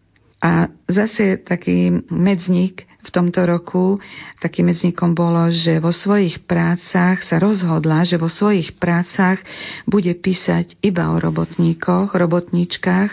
[0.45, 3.97] A zase taký medzník v tomto roku,
[4.37, 9.41] takým medzníkom bolo, že vo svojich prácach sa rozhodla, že vo svojich prácach
[9.89, 13.09] bude písať iba o robotníkoch, robotníčkach,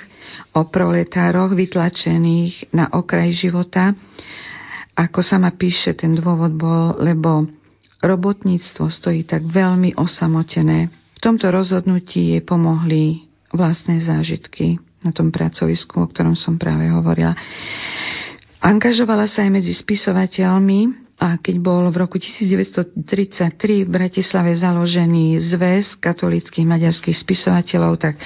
[0.53, 3.97] o proletároch vytlačených na okraj života.
[4.93, 7.49] Ako sama píše, ten dôvod bol, lebo
[8.05, 10.93] robotníctvo stojí tak veľmi osamotené.
[11.16, 13.24] V tomto rozhodnutí jej pomohli
[13.57, 17.35] vlastné zážitky na tom pracovisku, o ktorom som práve hovorila.
[18.63, 25.99] Angažovala sa aj medzi spisovateľmi a keď bol v roku 1933 v Bratislave založený zväz
[25.99, 28.19] katolických maďarských spisovateľov, tak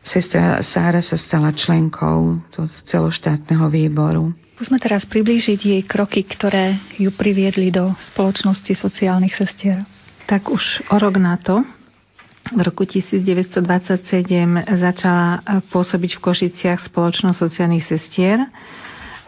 [0.00, 2.40] sestra Sára sa stala členkou
[2.88, 4.32] celoštátneho výboru.
[4.56, 9.84] Musíme teraz priblížiť jej kroky, ktoré ju priviedli do spoločnosti sociálnych sestier.
[10.24, 11.60] Tak už o rok na to,
[12.54, 13.58] v roku 1927
[14.78, 15.42] začala
[15.72, 18.38] pôsobiť v Košiciach spoločnosť sociálnych sestier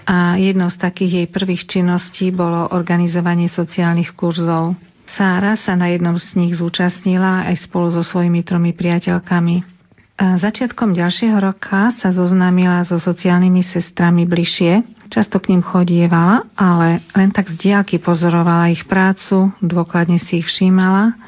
[0.07, 4.79] a jednou z takých jej prvých činností bolo organizovanie sociálnych kurzov.
[5.09, 9.81] Sára sa na jednom z nich zúčastnila aj spolu so svojimi tromi priateľkami.
[10.19, 14.83] A začiatkom ďalšieho roka sa zoznámila so sociálnymi sestrami bližšie.
[15.09, 20.47] Často k ním chodievala, ale len tak z diálky pozorovala ich prácu, dôkladne si ich
[20.51, 21.28] všímala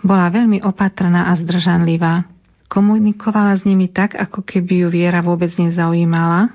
[0.00, 2.24] bola veľmi opatrná a zdržanlivá.
[2.70, 6.54] Komunikovala s nimi tak, ako keby ju viera vôbec nezaujímala,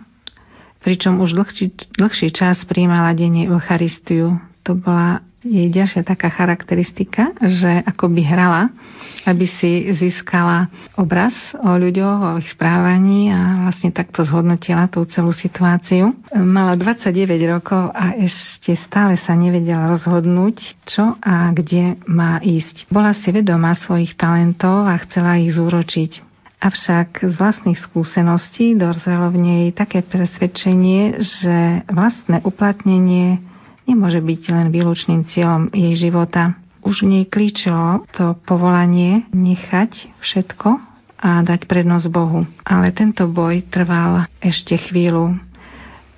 [0.79, 1.65] pričom už dlhší,
[1.99, 4.39] dlhší čas príjmala denne Eucharistiu.
[4.65, 8.61] To bola jej ďalšia taká charakteristika, že ako by hrala
[9.25, 15.33] aby si získala obraz o ľuďoch, o ich správaní a vlastne takto zhodnotila tú celú
[15.33, 16.13] situáciu.
[16.37, 17.09] Mala 29
[17.49, 22.85] rokov a ešte stále sa nevedela rozhodnúť, čo a kde má ísť.
[22.93, 26.37] Bola si vedomá svojich talentov a chcela ich zúročiť.
[26.55, 33.37] Avšak z vlastných skúseností dozrelo v nej také presvedčenie, že vlastné uplatnenie
[33.85, 40.77] nemôže byť len výlučným cieľom jej života už v nej klíčilo to povolanie nechať všetko
[41.17, 42.45] a dať prednosť Bohu.
[42.61, 45.33] Ale tento boj trval ešte chvíľu.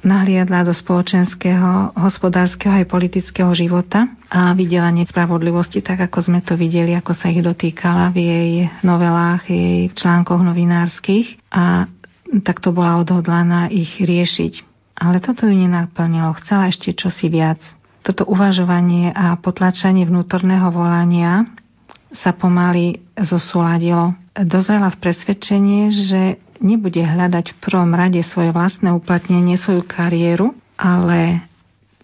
[0.03, 6.93] Nahliadla do spoločenského, hospodárskeho aj politického života a videla nespravodlivosti, tak ako sme to videli,
[6.93, 8.51] ako sa ich dotýkala v jej
[8.83, 11.87] novelách, jej článkoch novinárskych a
[12.43, 14.66] takto bola odhodlaná ich riešiť.
[14.97, 17.61] Ale toto ju nenaplnilo, chcela ešte čosi viac
[18.07, 21.43] toto uvažovanie a potlačanie vnútorného volania
[22.15, 24.15] sa pomaly zosúladilo.
[24.31, 26.21] Dozrela v presvedčenie, že
[26.63, 31.43] nebude hľadať v prvom rade svoje vlastné uplatnenie, svoju kariéru, ale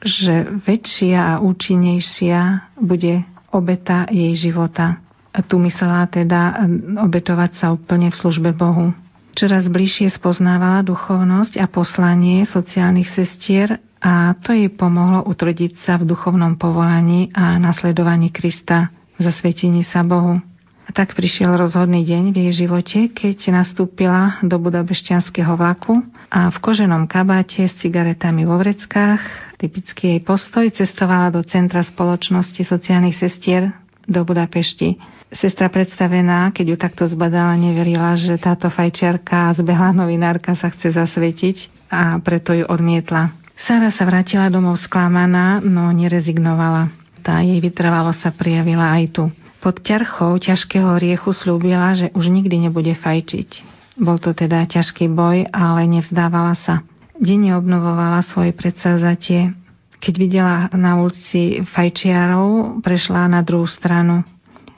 [0.04, 3.24] že väčšia a účinnejšia bude
[3.56, 5.00] obeta jej života.
[5.32, 6.68] A tu myslela teda
[7.00, 8.92] obetovať sa úplne v službe Bohu.
[9.34, 16.06] Čoraz bližšie spoznávala duchovnosť a poslanie sociálnych sestier a to jej pomohlo utvrdiť sa v
[16.06, 20.38] duchovnom povolaní a nasledovaní Krista v zasvetení sa Bohu.
[20.84, 26.58] A tak prišiel rozhodný deň v jej živote, keď nastúpila do budabešťanského vlaku a v
[26.62, 29.24] koženom kabáte s cigaretami vo vreckách,
[29.58, 33.72] typický jej postoj, cestovala do centra spoločnosti sociálnych sestier
[34.04, 35.00] do Budapešti.
[35.34, 41.90] Sestra predstavená, keď ju takto zbadala, neverila, že táto fajčiarka zbehla novinárka sa chce zasvetiť
[41.90, 43.34] a preto ju odmietla.
[43.58, 46.94] Sara sa vrátila domov sklamaná, no nerezignovala.
[47.26, 49.24] Tá jej vytrvalo sa prijavila aj tu.
[49.64, 53.50] Pod ťarchou ťažkého riechu slúbila, že už nikdy nebude fajčiť.
[53.96, 56.84] Bol to teda ťažký boj, ale nevzdávala sa.
[57.16, 59.54] Denne obnovovala svoje predsavzatie.
[60.04, 64.26] Keď videla na ulici fajčiarov, prešla na druhú stranu.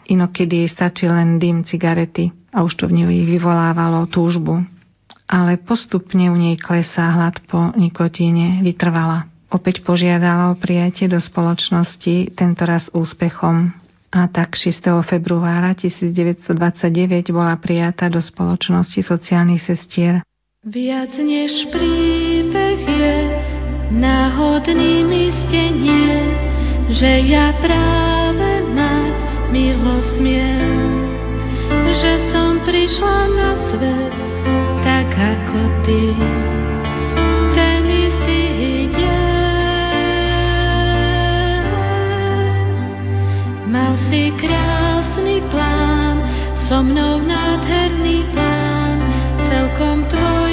[0.06, 4.62] Inokedy jej stačí len dym cigarety a už to v nej vyvolávalo túžbu.
[5.26, 9.26] Ale postupne u nej klesá hlad po nikotíne, vytrvala.
[9.50, 13.74] Opäť požiadala o prijatie do spoločnosti, tentoraz úspechom.
[14.14, 15.02] A tak 6.
[15.04, 20.22] februára 1929 bola prijatá do spoločnosti sociálnych sestier.
[20.66, 23.18] Viac než príbeh je
[23.94, 26.10] náhodný mi stenie,
[26.90, 28.45] že ja práve
[29.46, 31.06] mať milo smiem,
[32.02, 34.14] že som prišla na svet
[34.82, 36.18] tak ako ty.
[37.54, 38.42] Ten istý
[38.90, 39.22] deň
[43.70, 46.26] mal si krásny plán,
[46.66, 48.98] so mnou nádherný plán,
[49.46, 50.45] celkom tvojmu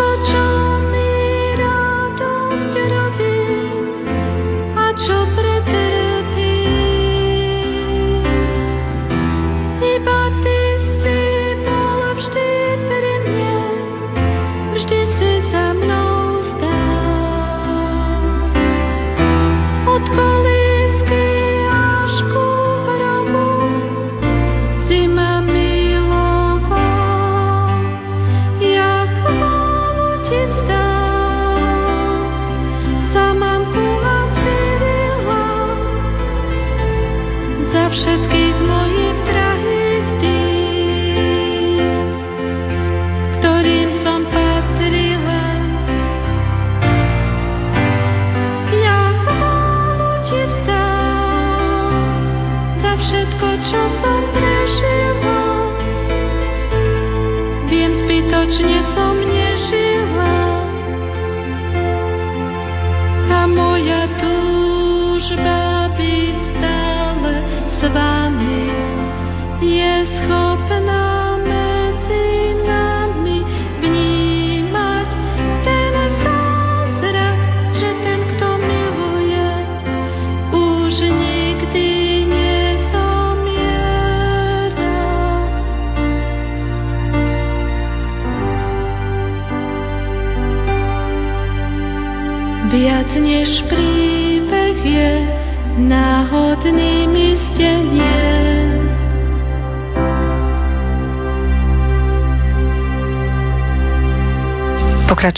[0.00, 0.49] Všetko, čo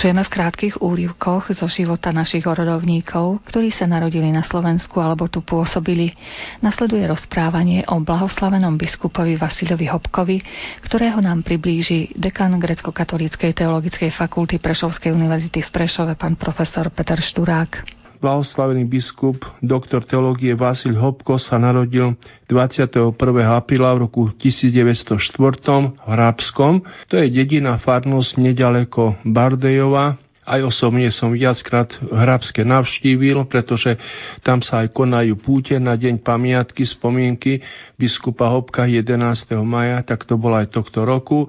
[0.02, 5.46] Pokračujeme v krátkých úrivkoch zo života našich rodovníkov, ktorí sa narodili na Slovensku alebo tu
[5.46, 6.10] pôsobili.
[6.58, 10.42] Nasleduje rozprávanie o blahoslavenom biskupovi Vasilovi Hopkovi,
[10.82, 18.01] ktorého nám priblíži dekan Grecko-katolíckej teologickej fakulty Prešovskej univerzity v Prešove, pán profesor Peter Šturák
[18.22, 22.14] blahoslavený biskup, doktor teológie Vasil Hopko sa narodil
[22.46, 23.10] 21.
[23.50, 26.86] apríla v roku 1904 v Hrábskom.
[27.10, 33.94] To je dedina farnosť nedaleko Bardejova, aj osobne som viackrát Hrabské navštívil, pretože
[34.42, 37.62] tam sa aj konajú púte na deň pamiatky, spomienky
[37.94, 39.22] biskupa Hopka 11.
[39.62, 41.46] maja, tak to bolo aj tohto roku.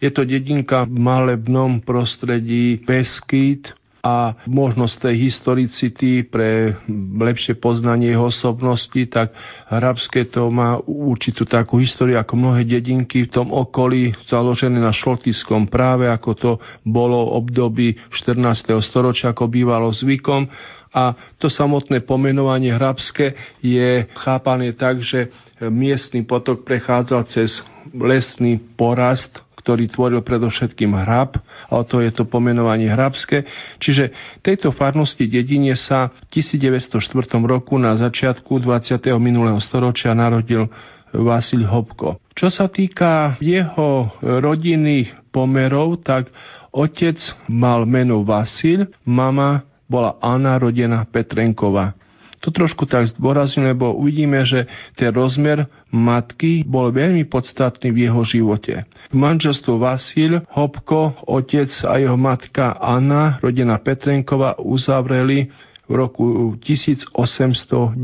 [0.00, 6.72] Je to dedinka v malebnom prostredí Beskyd, a možnosť tej historicity pre
[7.20, 9.36] lepšie poznanie jeho osobnosti, tak
[9.68, 15.68] Hrabské to má určitú takú históriu ako mnohé dedinky v tom okolí založené na šlotyskom
[15.68, 18.80] práve, ako to bolo období 14.
[18.80, 20.48] storočia, ako bývalo zvykom.
[20.90, 25.30] A to samotné pomenovanie Hrabské je chápané tak, že
[25.60, 27.62] miestny potok prechádzal cez
[27.94, 31.36] lesný porast ktorý tvoril predovšetkým hrab,
[31.68, 33.44] a to je to pomenovanie hrabské.
[33.76, 36.96] Čiže tejto farnosti dedine sa v 1904
[37.44, 38.96] roku na začiatku 20.
[39.20, 40.72] minulého storočia narodil
[41.12, 42.22] Vasil Hopko.
[42.32, 46.30] Čo sa týka jeho rodinných pomerov, tak
[46.70, 47.18] otec
[47.50, 51.98] mal meno Vasil, mama bola Anna rodená Petrenková.
[52.40, 54.64] To trošku tak zdôrazňujem, lebo uvidíme, že
[54.96, 58.88] ten rozmer matky bol veľmi podstatný v jeho živote.
[59.12, 65.52] V manželstvu Vasil, Hopko, otec a jeho matka Anna, rodená Petrenková, uzavreli
[65.84, 67.98] v roku 1899.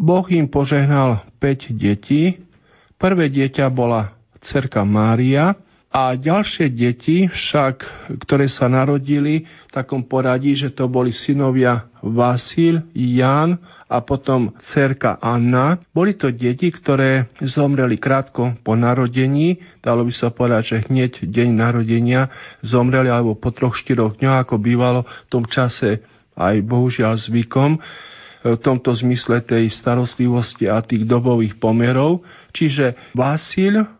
[0.00, 2.40] Boh im požehnal 5 detí.
[2.98, 5.54] Prvé dieťa bola cerka Mária,
[5.90, 7.82] a ďalšie deti však,
[8.22, 13.58] ktoré sa narodili v takom poradí, že to boli synovia Vasil, Jan
[13.90, 15.82] a potom cerka Anna.
[15.90, 21.48] Boli to deti, ktoré zomreli krátko po narodení, dalo by sa povedať, že hneď deň
[21.58, 22.30] narodenia
[22.62, 26.06] zomreli alebo po troch, štyroch dňoch, ako bývalo v tom čase
[26.38, 27.82] aj bohužiaľ zvykom
[28.40, 32.22] v tomto zmysle tej starostlivosti a tých dobových pomerov.
[32.54, 33.99] Čiže Vasil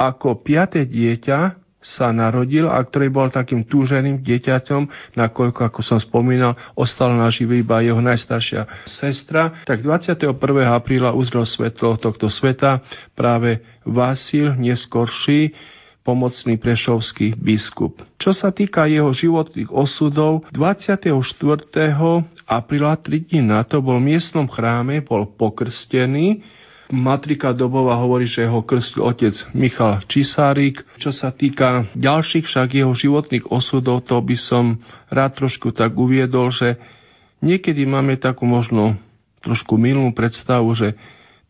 [0.00, 6.52] ako piaté dieťa sa narodil a ktorý bol takým túženým dieťaťom, nakoľko, ako som spomínal,
[6.76, 10.36] ostala nažive iba jeho najstaršia sestra, tak 21.
[10.68, 12.84] apríla uzrel svetlo tohto sveta
[13.16, 15.56] práve Vasil, neskorší,
[16.04, 18.04] pomocný prešovský biskup.
[18.20, 21.08] Čo sa týka jeho životných osudov, 24.
[22.44, 26.59] apríla, 3 dní na to, bol v miestnom chráme, bol pokrstený,
[26.90, 30.82] Matrika Dobová hovorí, že ho krstil otec Michal Čisárik.
[30.98, 36.50] Čo sa týka ďalších však jeho životných osudov, to by som rád trošku tak uviedol,
[36.50, 36.76] že
[37.40, 38.98] niekedy máme takú možno
[39.40, 40.98] trošku milnú predstavu, že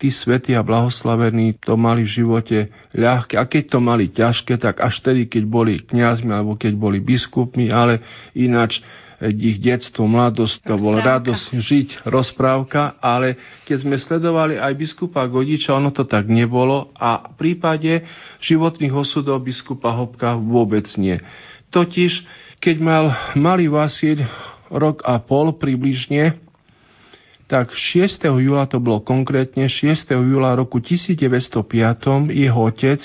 [0.00, 2.58] tí svätí a blahoslavení to mali v živote
[2.96, 3.36] ľahké.
[3.36, 7.68] A keď to mali ťažké, tak až tedy, keď boli kňazmi alebo keď boli biskupmi,
[7.68, 8.00] ale
[8.32, 8.80] ináč
[9.20, 13.36] ich detstvo, mladosť, to bol radosť žiť, rozprávka, ale
[13.68, 18.08] keď sme sledovali aj biskupa Godiča, ono to tak nebolo a v prípade
[18.40, 21.20] životných osudov biskupa Hopka vôbec nie.
[21.68, 22.24] Totiž,
[22.64, 23.04] keď mal
[23.36, 24.24] malý Vasil
[24.72, 26.40] rok a pol približne,
[27.50, 28.22] tak 6.
[28.38, 30.14] júla to bolo konkrétne 6.
[30.14, 33.02] júla roku 1905 jeho otec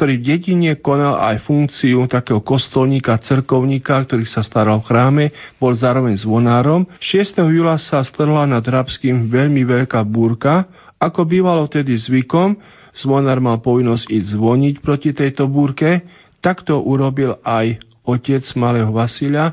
[0.00, 5.24] ktorý v dedine konal aj funkciu takého kostolníka, cerkovníka, ktorý sa staral v chráme,
[5.60, 6.88] bol zároveň zvonárom.
[7.04, 7.36] 6.
[7.44, 10.64] júla sa strhla nad Rabským veľmi veľká búrka.
[10.96, 12.56] Ako bývalo tedy zvykom,
[12.96, 16.00] zvonár mal povinnosť ísť zvoniť proti tejto búrke,
[16.40, 19.52] tak to urobil aj otec malého Vasilia,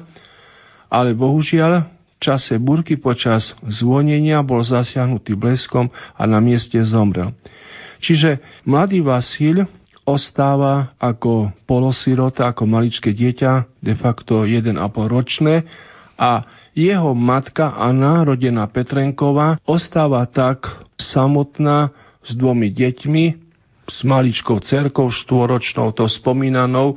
[0.88, 7.36] ale bohužiaľ v čase burky počas zvonenia bol zasiahnutý bleskom a na mieste zomrel.
[8.00, 9.68] Čiže mladý Vasil
[10.08, 14.72] ostáva ako polosirota, ako maličké dieťa, de facto 1,5
[15.12, 15.68] ročné
[16.16, 20.64] a jeho matka Anna, rodená Petrenková, ostáva tak
[20.96, 21.92] samotná
[22.24, 23.26] s dvomi deťmi,
[23.88, 26.96] s maličkou cerkou štvoročnou, to spomínanou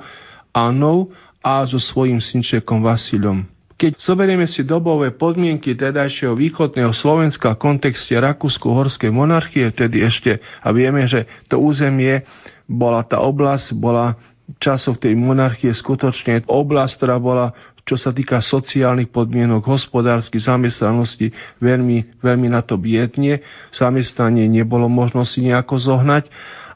[0.54, 1.10] Annou
[1.42, 3.46] a so svojím synčekom Vasilom.
[3.80, 10.68] Keď zoberieme si dobové podmienky tedajšieho východného Slovenska v kontexte Rakúsko-Horskej monarchie, tedy ešte, a
[10.68, 12.20] vieme, že to územie
[12.68, 14.20] bola tá oblasť, bola
[14.60, 17.56] časov tej monarchie skutočne oblasť, ktorá bola,
[17.88, 21.32] čo sa týka sociálnych podmienok, hospodárskych zamestnanosti,
[21.64, 23.40] veľmi, veľmi na to biedne.
[23.72, 26.28] Zamestnanie nebolo možno si nejako zohnať.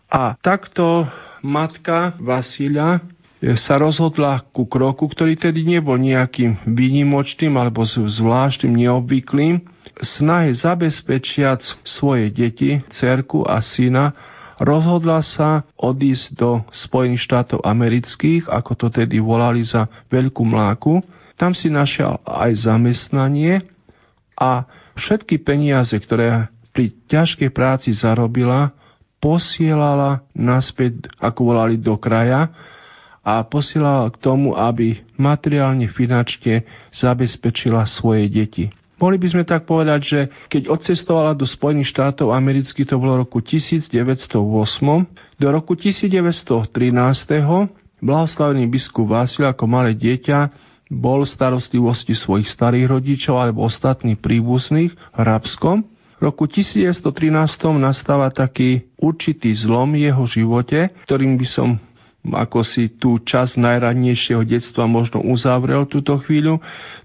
[0.09, 1.05] A takto
[1.45, 3.05] matka Vasília
[3.53, 9.61] sa rozhodla ku kroku, ktorý tedy nebol nejakým výnimočným alebo zvláštnym, neobvyklým,
[10.01, 14.17] snahe zabezpečiať svoje deti, cerku a syna
[14.57, 21.05] rozhodla sa odísť do Spojených štátov amerických, ako to tedy volali za veľkú mláku.
[21.37, 23.67] Tam si našiel aj zamestnanie
[24.39, 24.65] a
[24.97, 28.73] všetky peniaze, ktoré pri ťažkej práci zarobila,
[29.19, 32.51] posielala naspäť, ako volali, do kraja
[33.25, 38.69] a posielala k tomu, aby materiálne, finančne zabezpečila svoje deti.
[38.95, 43.43] Mohli by sme tak povedať, že keď odcestovala do Spojených štátov amerických, to bolo roku
[43.43, 44.39] 1908,
[45.41, 46.71] do roku 1913.
[47.99, 50.63] blahoslavený biskup Vásil ako malé dieťa
[50.95, 55.83] bol v starostlivosti svojich starých rodičov alebo ostatných príbuzných v Rabskom.
[56.21, 57.03] V roku 1913
[57.75, 61.83] nastáva taký určitý zlom v jeho živote, ktorým by som
[62.25, 66.61] ako si tú čas najradnejšieho detstva možno uzavrel túto chvíľu,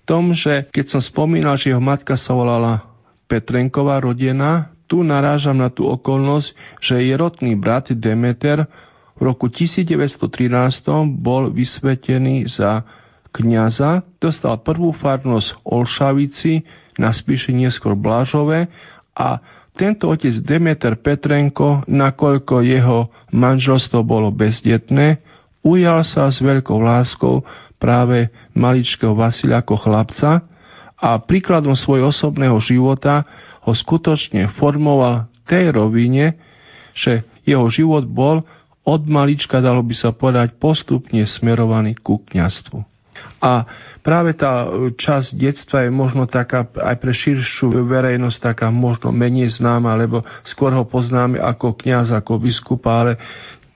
[0.07, 2.87] tom, že keď som spomínal, že jeho matka sa volala
[3.29, 8.65] Petrenková rodená, tu narážam na tú okolnosť, že jej rodný brat Demeter
[9.19, 10.25] v roku 1913
[11.13, 12.81] bol vysvetený za
[13.29, 16.65] kniaza, dostal prvú farnosť Olšavici,
[16.97, 18.67] na spíše neskôr Blažové
[19.13, 25.23] A tento otec Demeter Petrenko, nakoľko jeho manželstvo bolo bezdetné,
[25.63, 27.47] ujal sa s veľkou láskou
[27.79, 30.43] práve maličkého Vasila ako chlapca
[30.99, 33.23] a príkladom svojho osobného života
[33.63, 36.35] ho skutočne formoval tej rovine,
[36.91, 38.43] že jeho život bol
[38.83, 42.83] od malička, dalo by sa povedať, postupne smerovaný ku kňastvu.
[43.39, 43.63] A
[44.01, 49.95] práve tá časť detstva je možno taká aj pre širšiu verejnosť taká možno menej známa,
[49.99, 53.13] lebo skôr ho poznáme ako kňaz, ako biskupa, ale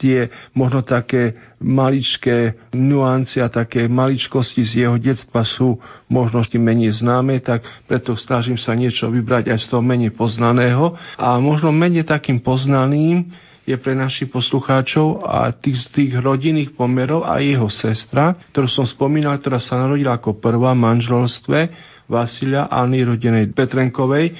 [0.04, 1.32] tie možno také
[1.64, 5.80] maličké nuancy a také maličkosti z jeho detstva sú
[6.12, 11.00] možno tým menej známe, tak preto snažím sa niečo vybrať aj z toho menej poznaného.
[11.16, 13.32] A možno menej takým poznaným
[13.64, 19.39] je pre našich poslucháčov a tých tých rodinných pomerov a jeho sestra, ktorú som spomínal,
[19.39, 21.72] ktorá sa narodila ako prvá manželstve
[22.11, 24.36] Vasilia Anny rodenej Petrenkovej.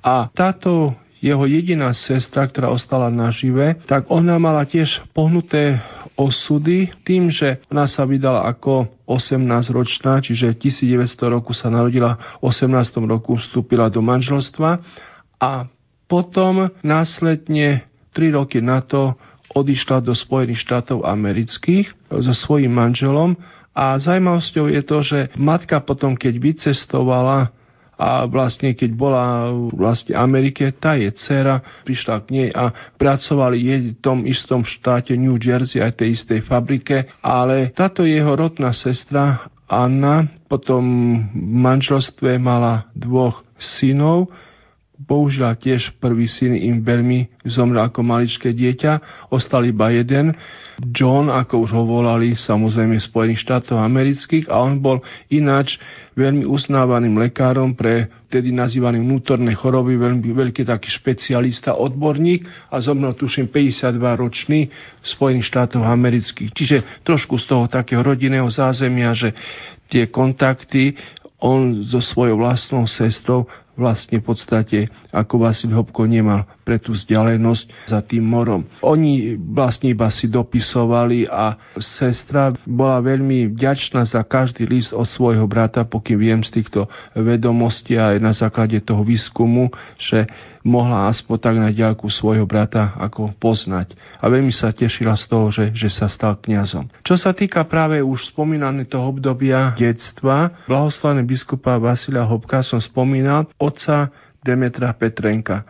[0.00, 5.80] A táto jeho jediná sestra, ktorá ostala nažive, tak ona mala tiež pohnuté
[6.20, 12.76] osudy tým, že ona sa vydala ako 18-ročná, čiže 1900 roku sa narodila, v 18.
[13.08, 14.84] roku vstúpila do manželstva
[15.40, 15.64] a
[16.04, 19.18] potom následne 3 roky na to
[19.52, 23.36] odišla do Spojených štátov amerických so svojím manželom
[23.74, 27.50] a zaujímavosťou je to, že matka potom, keď vycestovala
[27.94, 33.80] a vlastne keď bola vlastne Amerike, tá je dcera, prišla k nej a pracovali jej
[33.94, 39.46] v tom istom štáte New Jersey, aj tej istej fabrike, ale táto jeho rodná sestra
[39.70, 40.82] Anna potom
[41.30, 44.30] v manželstve mala dvoch synov,
[44.94, 50.38] Bohužiaľ tiež prvý syn im veľmi zomrel ako maličké dieťa, ostal iba jeden.
[50.94, 55.02] John, ako už ho volali, samozrejme Spojených štátov amerických a on bol
[55.34, 55.82] ináč
[56.14, 63.18] veľmi uznávaným lekárom pre tedy nazývané vnútorné choroby, veľmi veľký taký špecialista, odborník a zomrel
[63.18, 64.70] tuším 52 ročný
[65.02, 66.54] v Spojených štátoch amerických.
[66.54, 69.34] Čiže trošku z toho takého rodinného zázemia, že
[69.90, 70.94] tie kontakty
[71.44, 73.44] on so svojou vlastnou sestrou
[73.74, 74.78] vlastne v podstate
[75.10, 78.64] ako Vasil Hopko nemal pre tú vzdialenosť za tým morom.
[78.80, 85.44] Oni vlastne iba si dopisovali a sestra bola veľmi vďačná za každý list od svojho
[85.44, 89.68] brata, pokým viem z týchto vedomostí aj na základe toho výskumu,
[90.00, 90.24] že
[90.64, 93.92] mohla aspoň tak na ďalku svojho brata ako poznať.
[94.18, 96.88] A veľmi sa tešila z toho, že, že sa stal kňazom.
[97.04, 104.12] Čo sa týka práve už spomínaného obdobia detstva, blahoslavený biskupa Vasilia Hopka som spomínal, otca
[104.44, 105.64] Demetra Petrenka.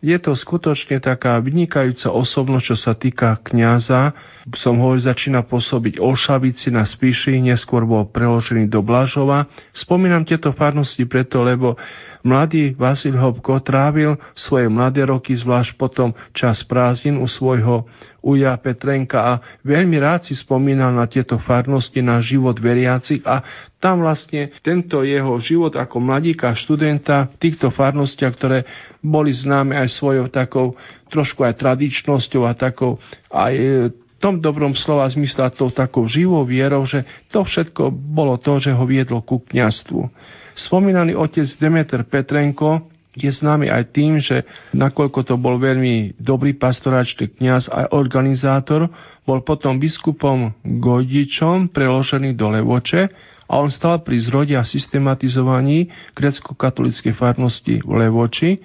[0.00, 4.16] Je to skutočne taká vynikajúca osobnosť, čo sa týka kňaza.
[4.56, 9.44] Som ho začína pôsobiť Olšavici na Spíši, neskôr bol preložený do Blažova.
[9.76, 11.76] Spomínam tieto farnosti preto, lebo
[12.20, 17.88] Mladý Vasil Hopko trávil svoje mladé roky, zvlášť potom čas prázdnin u svojho
[18.20, 19.32] uja Petrenka a
[19.64, 23.40] veľmi rád si spomínal na tieto farnosti, na život veriacich a
[23.80, 28.58] tam vlastne tento jeho život ako mladíka študenta týchto farnostiach, ktoré
[29.00, 30.76] boli známe aj svojou takou
[31.08, 33.00] trošku aj tradičnosťou a takou
[33.32, 33.88] aj e,
[34.20, 38.84] tom dobrom slova zmysle tou takou živou vierou, že to všetko bolo to, že ho
[38.84, 40.12] viedlo ku kňastvu.
[40.54, 47.34] Spomínaný otec Demeter Petrenko je známy aj tým, že nakoľko to bol veľmi dobrý pastoračný
[47.38, 48.86] kňaz a organizátor,
[49.26, 53.10] bol potom biskupom Gojdičom preložený do Levoče
[53.50, 58.62] a on stal pri zrode a systematizovaní grecko-katolíckej farnosti v Levoči.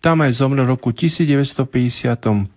[0.00, 2.48] Tam aj zomrel v roku 1951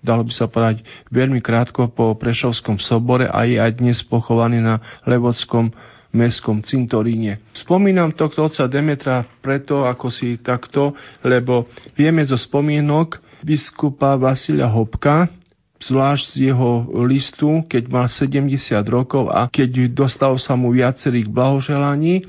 [0.00, 0.80] dalo by sa povedať,
[1.12, 5.72] veľmi krátko po Prešovskom sobore a je aj dnes pochovaný na Levockom
[6.10, 7.42] mestskom cintoríne.
[7.54, 15.30] Spomínam tohto otca Demetra preto, ako si takto, lebo vieme zo spomienok biskupa Vasilia Hopka,
[15.80, 16.70] zvlášť z jeho
[17.08, 18.52] listu, keď mal 70
[18.90, 22.28] rokov a keď dostal sa mu viacerých blahoželaní,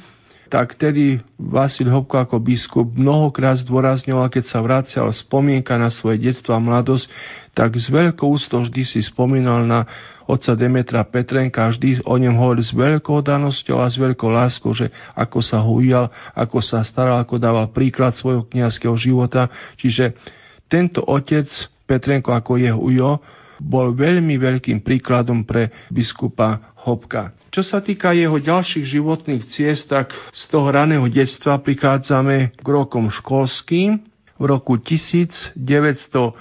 [0.51, 6.51] tak tedy Vasil Hopko ako biskup mnohokrát zdôrazňoval, keď sa vracial spomienka na svoje detstvo
[6.51, 7.07] a mladosť,
[7.55, 9.87] tak s veľkou úctou vždy si spomínal na
[10.27, 14.91] otca Demetra Petrenka vždy o ňom hovoril s veľkou danosťou a s veľkou láskou, že
[15.15, 19.47] ako sa ho ujal, ako sa staral, ako dával príklad svojho kniazského života.
[19.79, 20.19] Čiže
[20.67, 21.47] tento otec
[21.87, 23.23] Petrenko ako jeho ujo
[23.61, 27.37] bol veľmi veľkým príkladom pre biskupa Hopka.
[27.53, 33.13] Čo sa týka jeho ďalších životných ciest, tak z toho raného detstva prichádzame k rokom
[33.13, 34.01] školským.
[34.41, 36.33] V roku 1910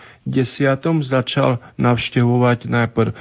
[1.04, 3.12] začal navštevovať najprv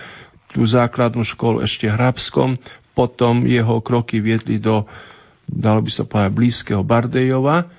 [0.56, 2.56] tú základnú školu ešte Hrabskom,
[2.96, 4.88] potom jeho kroky viedli do,
[5.46, 7.70] dalo by sa povedať, blízkeho Bardejova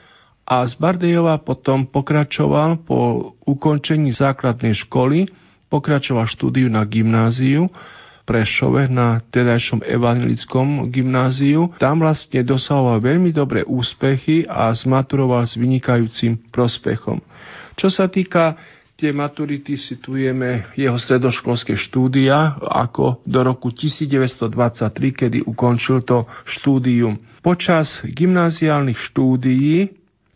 [0.50, 5.30] a z Bardejova potom pokračoval po ukončení základnej školy,
[5.70, 7.70] pokračoval štúdiu na gymnáziu
[8.30, 11.74] Prešove na tedajšom evangelickom gymnáziu.
[11.82, 17.18] Tam vlastne dosahoval veľmi dobré úspechy a zmaturoval s vynikajúcim prospechom.
[17.74, 18.54] Čo sa týka
[18.94, 27.18] tie maturity situujeme jeho stredoškolské štúdia ako do roku 1923, kedy ukončil to štúdium.
[27.42, 29.90] Počas gymnáziálnych štúdií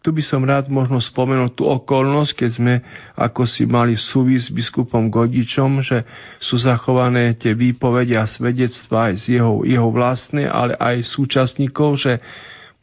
[0.04, 2.74] tu by som rád možno spomenul tú okolnosť, keď sme
[3.16, 6.04] ako si mali súvis s biskupom Godičom, že
[6.36, 12.12] sú zachované tie výpovede a svedectvá aj z jeho, jeho vlastné, ale aj súčasníkov, že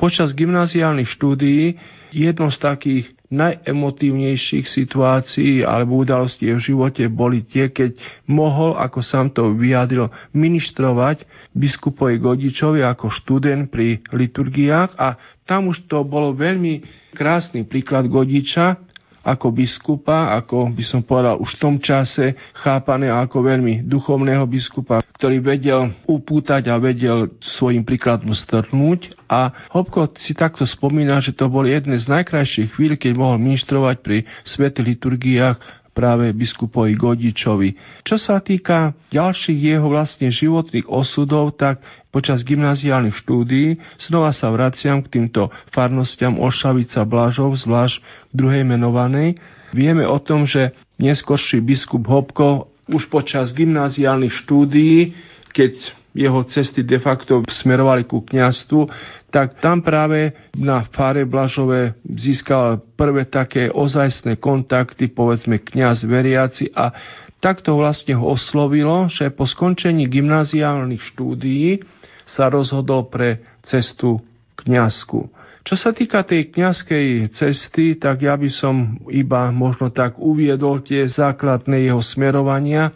[0.02, 1.78] počas gymnáziálnych štúdií
[2.10, 7.96] jedno z takých najemotívnejších situácií alebo udalostí v živote boli tie, keď
[8.28, 11.24] mohol, ako sám to vyjadril, ministrovať
[11.56, 15.00] biskupovi Godičovi ako študent pri liturgiách.
[15.00, 15.16] A
[15.48, 16.84] tam už to bolo veľmi
[17.16, 18.91] krásny príklad Godiča,
[19.22, 25.06] ako biskupa, ako by som povedal už v tom čase chápané ako veľmi duchovného biskupa,
[25.18, 29.14] ktorý vedel upútať a vedel svojim príkladom strhnúť.
[29.30, 33.96] A Hopko si takto spomína, že to boli jedné z najkrajších chvíľ, keď mohol ministrovať
[34.02, 38.02] pri svetých liturgiách práve biskupovi Godičovi.
[38.02, 45.06] Čo sa týka ďalších jeho vlastne životných osudov, tak počas gymnaziálnych štúdií znova sa vraciam
[45.06, 48.02] k týmto farnostiam Olšavica Blažov, zvlášť
[48.34, 49.38] druhej menovanej.
[49.78, 55.14] Vieme o tom, že neskorší biskup Hopko už počas gymnaziálnych štúdií,
[55.54, 58.88] keď jeho cesty de facto smerovali ku kňastvu,
[59.32, 66.92] tak tam práve na Fáre Blažové získal prvé také ozajstné kontakty, povedzme kňaz veriaci a
[67.40, 71.80] takto vlastne ho oslovilo, že po skončení gymnaziálnych štúdií
[72.28, 74.20] sa rozhodol pre cestu
[74.60, 75.32] kňazku.
[75.62, 81.06] Čo sa týka tej kňazskej cesty, tak ja by som iba možno tak uviedol tie
[81.06, 82.90] základné jeho smerovania,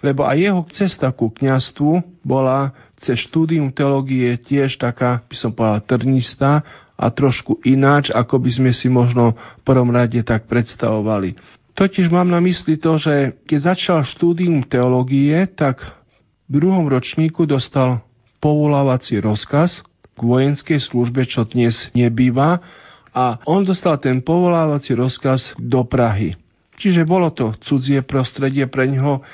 [0.00, 5.84] lebo aj jeho cesta ku kňastvu bola cez štúdium teológie tiež taká, by som povedal,
[5.84, 6.64] trnistá
[6.96, 11.36] a trošku ináč, ako by sme si možno v prvom rade tak predstavovali.
[11.76, 15.84] Totiž mám na mysli to, že keď začal štúdium teológie, tak
[16.48, 18.00] v druhom ročníku dostal
[18.40, 19.84] povolávací rozkaz
[20.16, 22.64] k vojenskej službe, čo dnes nebýva,
[23.16, 26.36] a on dostal ten povolávací rozkaz do Prahy.
[26.76, 29.24] Čiže bolo to cudzie prostredie pre ňoho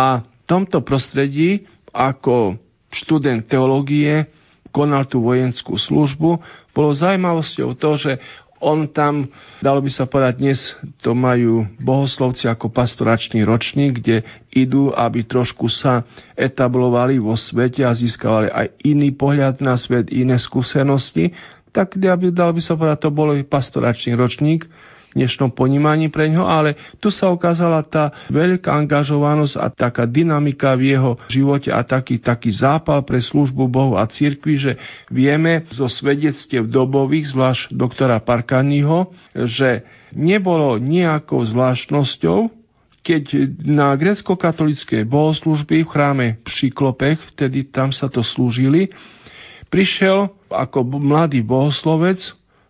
[0.00, 2.56] a v tomto prostredí ako
[2.88, 4.32] študent teológie
[4.72, 6.40] konal tú vojenskú službu.
[6.72, 8.12] Bolo zaujímavosťou to, že
[8.60, 9.24] on tam,
[9.64, 10.60] dalo by sa povedať, dnes
[11.00, 14.20] to majú bohoslovci ako pastoračný ročník, kde
[14.52, 16.04] idú, aby trošku sa
[16.36, 21.32] etablovali vo svete a získavali aj iný pohľad na svet, iné skúsenosti.
[21.72, 24.68] Tak, dalo by sa povedať, to bol pastoračný ročník,
[25.14, 30.94] dnešnom ponímaní pre ňo, ale tu sa ukázala tá veľká angažovanosť a taká dynamika v
[30.94, 34.72] jeho živote a taký, taký zápal pre službu Bohu a cirkvi, že
[35.10, 39.82] vieme zo svedectiev dobových, zvlášť doktora Parkaniho, že
[40.14, 42.60] nebolo nejakou zvláštnosťou,
[43.00, 48.92] keď na grecko-katolické bohoslužby v chráme Šiklopech, vtedy tam sa to slúžili,
[49.72, 52.20] prišiel ako mladý bohoslovec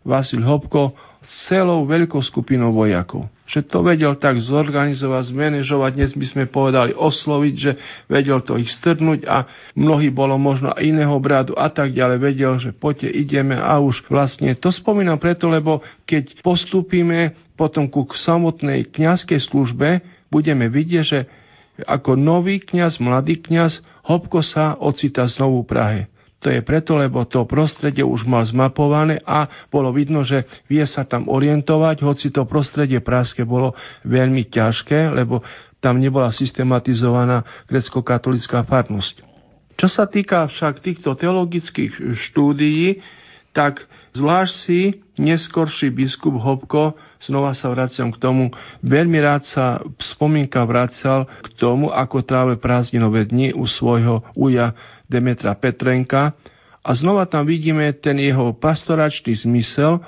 [0.07, 3.29] Vasil Hopko celou veľkou skupinou vojakov.
[3.45, 7.73] Že to vedel tak zorganizovať, zmanéžovať, dnes by sme povedali osloviť, že
[8.09, 9.45] vedel to ich strnúť a
[9.77, 12.16] mnohí bolo možno iného bradu a tak ďalej.
[12.23, 18.09] Vedel, že poďte, ideme a už vlastne to spomínam preto, lebo keď postúpime potom ku
[18.09, 20.01] samotnej kňazskej službe,
[20.33, 21.21] budeme vidieť, že
[21.85, 26.01] ako nový kňaz, mladý kňaz, Hopko sa ocita znovu v Prahe.
[26.41, 31.05] To je preto, lebo to prostredie už mal zmapované a bolo vidno, že vie sa
[31.05, 33.76] tam orientovať, hoci to prostredie praské bolo
[34.09, 35.45] veľmi ťažké, lebo
[35.84, 39.20] tam nebola systematizovaná grecko-katolická farnosť.
[39.76, 43.01] Čo sa týka však týchto teologických štúdií,
[43.53, 43.84] tak
[44.16, 44.80] zvlášť si
[45.20, 48.49] neskorší biskup Hopko, znova sa vraciam k tomu,
[48.81, 54.73] veľmi rád sa spomienka vracal k tomu, ako tráve prázdninové dni u svojho uja
[55.07, 56.33] Demetra Petrenka.
[56.81, 60.01] A znova tam vidíme ten jeho pastoračný zmysel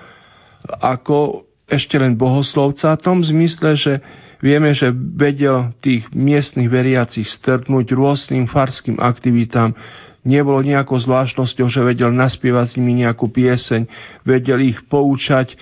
[0.80, 2.96] ako ešte len bohoslovca.
[2.96, 3.92] V tom zmysle, že
[4.40, 9.76] vieme, že vedel tých miestnych veriacich strknúť rôznym farským aktivitám,
[10.22, 13.86] nebolo nejakou zvláštnosťou, že vedel naspievať s nimi nejakú pieseň,
[14.22, 15.58] vedel ich poučať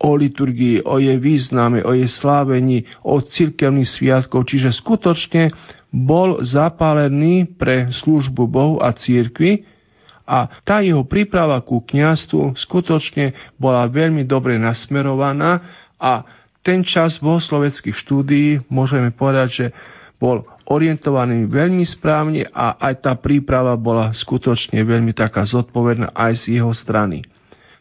[0.00, 5.52] o liturgii, o jej význame, o jej slávení, o cirkevných sviatkov, čiže skutočne
[5.94, 9.62] bol zapálený pre službu Bohu a církvi
[10.24, 15.60] a tá jeho príprava ku kniastvu skutočne bola veľmi dobre nasmerovaná
[16.00, 16.24] a
[16.64, 19.66] ten čas bohosloveckých štúdií môžeme povedať, že
[20.16, 26.44] bol orientovaný veľmi správne a aj tá príprava bola skutočne veľmi taká zodpovedná aj z
[26.56, 27.20] jeho strany.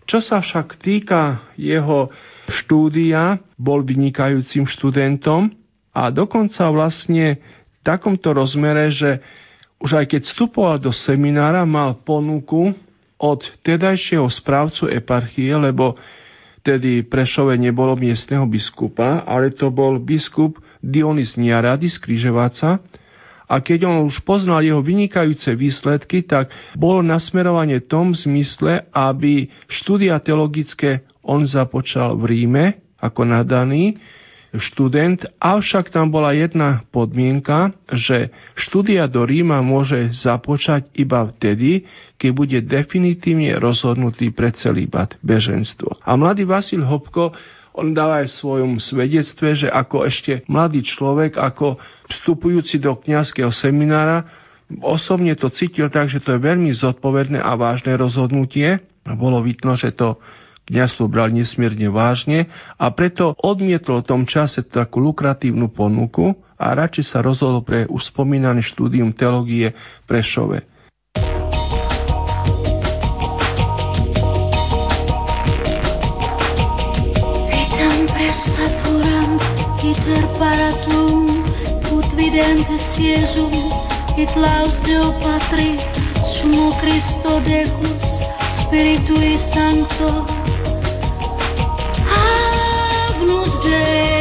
[0.03, 2.11] Čo sa však týka jeho
[2.51, 5.51] štúdia, bol vynikajúcim študentom
[5.95, 9.23] a dokonca vlastne v takomto rozmere, že
[9.79, 12.71] už aj keď vstupoval do seminára, mal ponuku
[13.19, 15.95] od tedajšieho správcu eparchie, lebo
[16.63, 22.79] tedy Prešove nebolo miestneho biskupa, ale to bol biskup Dionys Niarady z Kryževáca,
[23.53, 30.17] a keď on už poznal jeho vynikajúce výsledky, tak bolo nasmerovanie tom zmysle, aby štúdia
[30.17, 32.65] teologické on započal v Ríme
[32.97, 34.01] ako nadaný,
[34.57, 41.85] študent, avšak tam bola jedna podmienka, že štúdia do Ríma môže započať iba vtedy,
[42.17, 45.97] keď bude definitívne rozhodnutý pre celý bad beženstvo.
[46.05, 47.33] A mladý Vasil Hopko
[47.73, 53.49] on dáva aj v svojom svedectve, že ako ešte mladý človek, ako vstupujúci do kňazského
[53.49, 54.29] seminára,
[54.81, 58.81] osobne to cítil tak, že to je veľmi zodpovedné a vážne rozhodnutie.
[59.03, 60.21] Bolo vidno, že to
[60.69, 62.47] kniazstvo bral nesmierne vážne
[62.79, 68.15] a preto odmietol v tom čase takú lukratívnu ponuku a radšej sa rozhodol pre už
[68.15, 69.75] spomínané štúdium teológie
[70.07, 70.72] Prešove.
[79.89, 81.43] Iter paratum
[81.95, 83.53] ut videntes Iesum
[84.17, 85.79] et laus Deo Patri
[86.33, 88.07] sumo Christo Decus
[88.59, 90.11] Spiritui Sancto.
[92.23, 94.12] Agnus Dei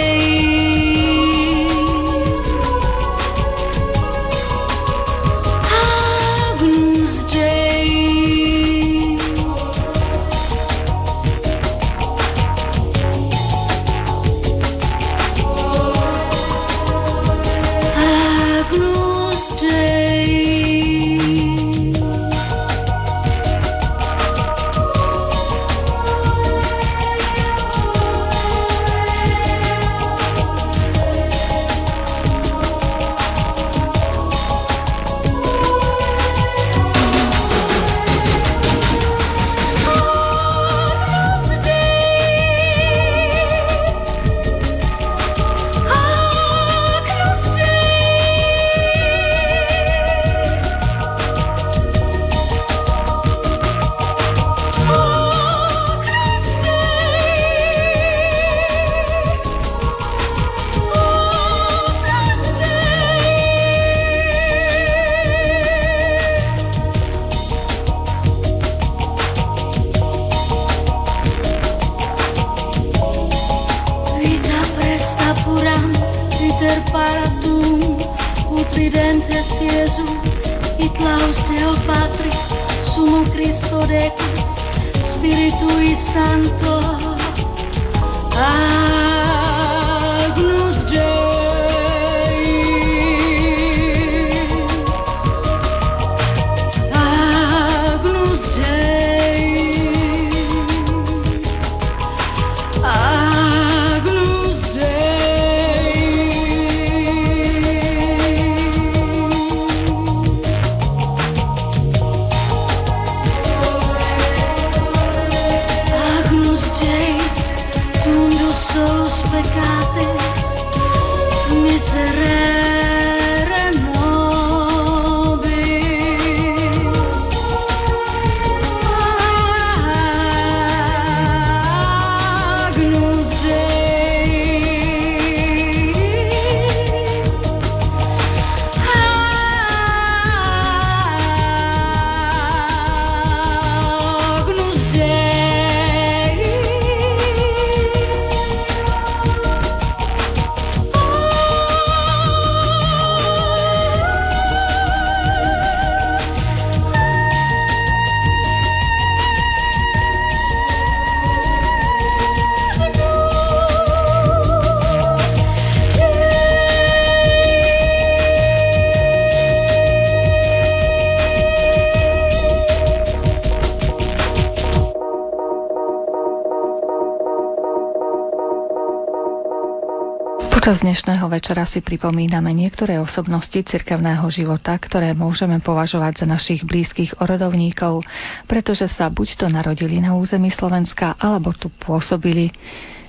[180.82, 188.02] dnešného večera si pripomíname niektoré osobnosti cirkevného života, ktoré môžeme považovať za našich blízkych orodovníkov,
[188.50, 192.50] pretože sa buď to narodili na území Slovenska, alebo tu pôsobili.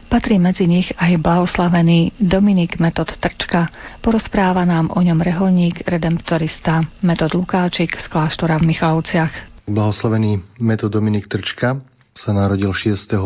[0.06, 3.74] Patrí medzi nich aj blahoslavený Dominik Metod Trčka.
[4.06, 9.66] Porozpráva nám o ňom reholník, redemptorista Metod Lukáčik z kláštora v Michalovciach.
[9.66, 11.82] Blahoslavený Metod Dominik Trčka
[12.14, 13.18] sa narodil 6.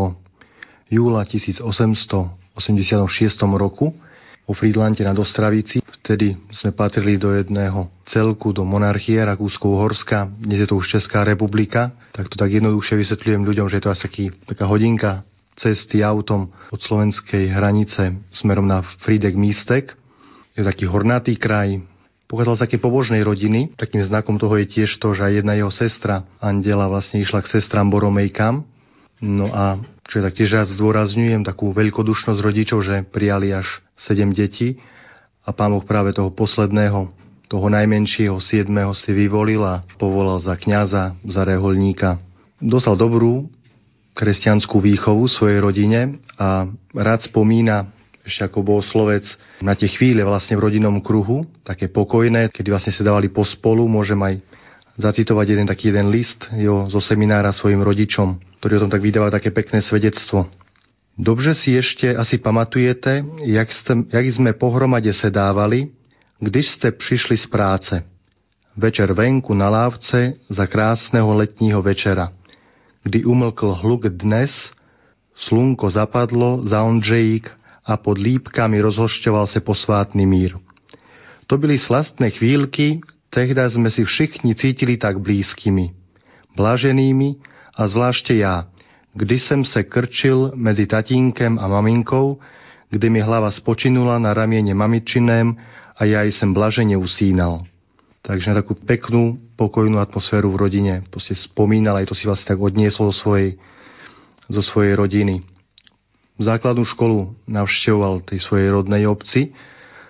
[0.88, 2.64] júla 1886
[3.60, 4.07] roku
[4.48, 5.84] vo Friedlante nad Ostravici.
[5.84, 10.32] Vtedy sme patrili do jedného celku, do monarchie Rakúsko-Uhorska.
[10.40, 11.92] Dnes je to už Česká republika.
[12.16, 15.28] Tak to tak jednoduchšie vysvetľujem ľuďom, že je to asi taký, taká hodinka
[15.60, 20.00] cesty autom od slovenskej hranice smerom na Frídek Místek.
[20.56, 21.84] Je to taký hornatý kraj,
[22.32, 23.76] pochádzal z také pobožnej rodiny.
[23.76, 27.60] Takým znakom toho je tiež to, že aj jedna jeho sestra, Andela, vlastne išla k
[27.60, 28.64] sestram Boromejkam.
[29.18, 34.78] No a čo tak tiež rád zdôrazňujem, takú veľkodušnosť rodičov, že prijali až 7 detí
[35.44, 37.10] a pán Boh práve toho posledného,
[37.48, 42.20] toho najmenšieho, siedmeho si vyvolil a povolal za kňaza, za reholníka.
[42.60, 43.48] Dostal dobrú
[44.18, 47.94] kresťanskú výchovu svojej rodine a rád spomína
[48.28, 49.24] ešte ako bol slovec
[49.64, 54.20] na tie chvíle vlastne v rodinnom kruhu, také pokojné, kedy vlastne sa dávali pospolu, môžem
[54.20, 54.44] aj
[54.98, 59.30] zacitovať jeden taký jeden list jo, zo seminára svojim rodičom, ktorý o tom tak vydáva
[59.30, 60.50] také pekné svedectvo.
[61.18, 65.90] Dobře si ešte asi pamatujete, jak, ste, jak sme pohromade sedávali,
[66.38, 67.96] když ste prišli z práce.
[68.78, 72.30] Večer venku na lávce za krásneho letního večera.
[73.02, 74.54] Kdy umlkl hluk dnes,
[75.34, 77.50] slunko zapadlo za Ondřejík
[77.86, 80.58] a pod lípkami rozhošťoval se posvátny mír.
[81.48, 83.02] To byly slastné chvíľky,
[83.38, 85.94] tehda sme si všichni cítili tak blízkymi,
[86.58, 87.30] blaženými
[87.78, 88.66] a zvláště ja–
[89.18, 92.38] kdy jsem se krčil medzi tatínkem a maminkou,
[92.90, 95.58] kdy mi hlava spočinula na ramiene mamičiném
[95.98, 97.66] a ja aj sem blažene usínal.
[98.22, 102.62] Takže na takú peknú, pokojnú atmosféru v rodine proste spomínal, aj to si vlastne tak
[102.62, 103.58] odniesol zo svojej,
[104.46, 105.42] zo svojej rodiny.
[106.38, 109.50] Základnú školu navštevoval tej svojej rodnej obci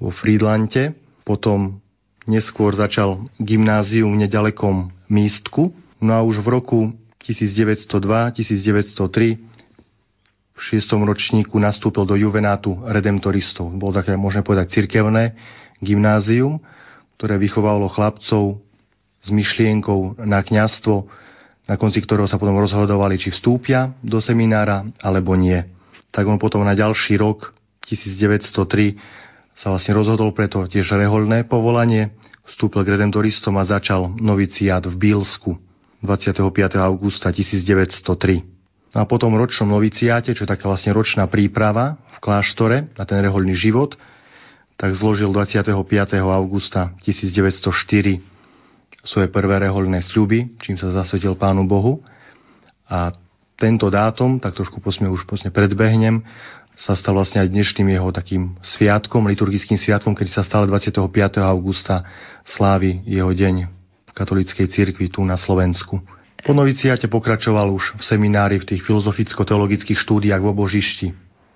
[0.03, 1.79] vo Friedlante, potom
[2.27, 5.71] neskôr začal gymnázium v nedalekom místku,
[6.03, 6.79] no a už v roku
[7.23, 9.39] 1902-1903
[10.57, 13.69] v šiestom ročníku nastúpil do juvenátu redemptoristov.
[13.77, 15.37] Bolo také, môžeme povedať, cirkevné
[15.79, 16.59] gymnázium,
[17.17, 18.57] ktoré vychovalo chlapcov
[19.21, 21.05] s myšlienkou na kňastvo,
[21.67, 25.61] na konci ktorého sa potom rozhodovali, či vstúpia do seminára, alebo nie.
[26.09, 27.53] Tak on potom na ďalší rok,
[27.85, 28.97] 1903,
[29.57, 32.13] sa vlastne rozhodol preto tiež reholné povolanie,
[32.45, 35.57] vstúpil k redemptoristom a začal noviciát v Bílsku.
[36.05, 36.45] 25.
[36.77, 38.45] augusta 1903.
[38.93, 43.17] No a potom ročnom noviciáte, čo je taká vlastne ročná príprava v kláštore na ten
[43.17, 43.97] rehoľný život,
[44.77, 45.65] tak zložil 25.
[46.21, 48.21] augusta 1904
[49.01, 52.05] svoje prvé rehoľné sľuby, čím sa zasvetil Pánu Bohu.
[52.85, 53.09] A
[53.57, 56.21] tento dátum, tak trošku posme už posme predbehnem,
[56.77, 61.09] sa stal vlastne aj dnešným jeho takým sviatkom, liturgickým sviatkom, keď sa stále 25.
[61.41, 62.05] augusta
[62.45, 63.65] slávi jeho deň
[64.13, 65.97] katolíckej cirkvi tu na Slovensku.
[66.45, 71.07] Po noviciate pokračoval už v seminári v tých filozoficko-teologických štúdiách v Obožišti.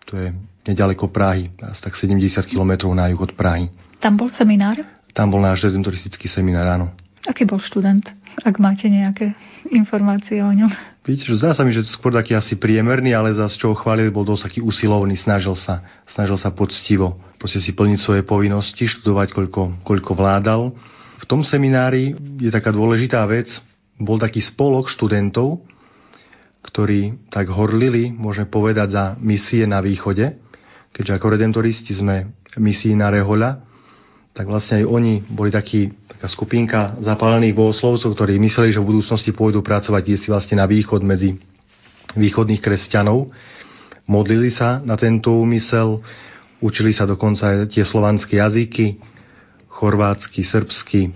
[0.09, 0.33] To je
[0.65, 3.69] nedaleko Prahy, asi tak 70 km na juh od Prahy.
[4.01, 4.81] Tam bol seminár?
[5.13, 6.97] Tam bol náš redemptoristický seminár, áno.
[7.29, 8.09] Aký bol študent,
[8.41, 9.37] ak máte nejaké
[9.69, 10.90] informácie o ňom?
[11.01, 14.13] Víte, že zdá sa mi, že skôr taký asi priemerný, ale zase čo ho chválili,
[14.13, 19.33] bol dosť taký usilovný, snažil sa, snažil sa poctivo proste si plniť svoje povinnosti, študovať,
[19.33, 20.77] koľko, koľko vládal.
[21.17, 23.49] V tom seminári je taká dôležitá vec,
[23.97, 25.65] bol taký spolok študentov,
[26.61, 30.37] ktorí tak horlili, môžeme povedať, za misie na východe,
[30.93, 32.29] keďže ako redemptoristi sme
[32.61, 33.70] misii na Rehoľa,
[34.31, 39.35] tak vlastne aj oni boli taký, taká skupinka zapálených bohoslovcov, ktorí mysleli, že v budúcnosti
[39.35, 41.35] pôjdu pracovať si vlastne na východ medzi
[42.15, 43.27] východných kresťanov.
[44.07, 45.99] Modlili sa na tento úmysel,
[46.63, 48.99] učili sa dokonca aj tie slovanské jazyky,
[49.67, 51.11] chorvátsky, srbsky.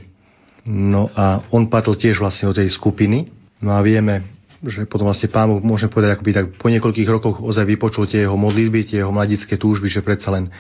[0.67, 3.31] No a on patril tiež vlastne do tej skupiny.
[3.63, 4.27] No a vieme,
[4.59, 8.27] že potom vlastne pán Boh, môžeme povedať, akoby tak po niekoľkých rokoch ozaj vypočul tie
[8.27, 10.51] jeho modlitby, tie jeho mladické túžby, že predsa len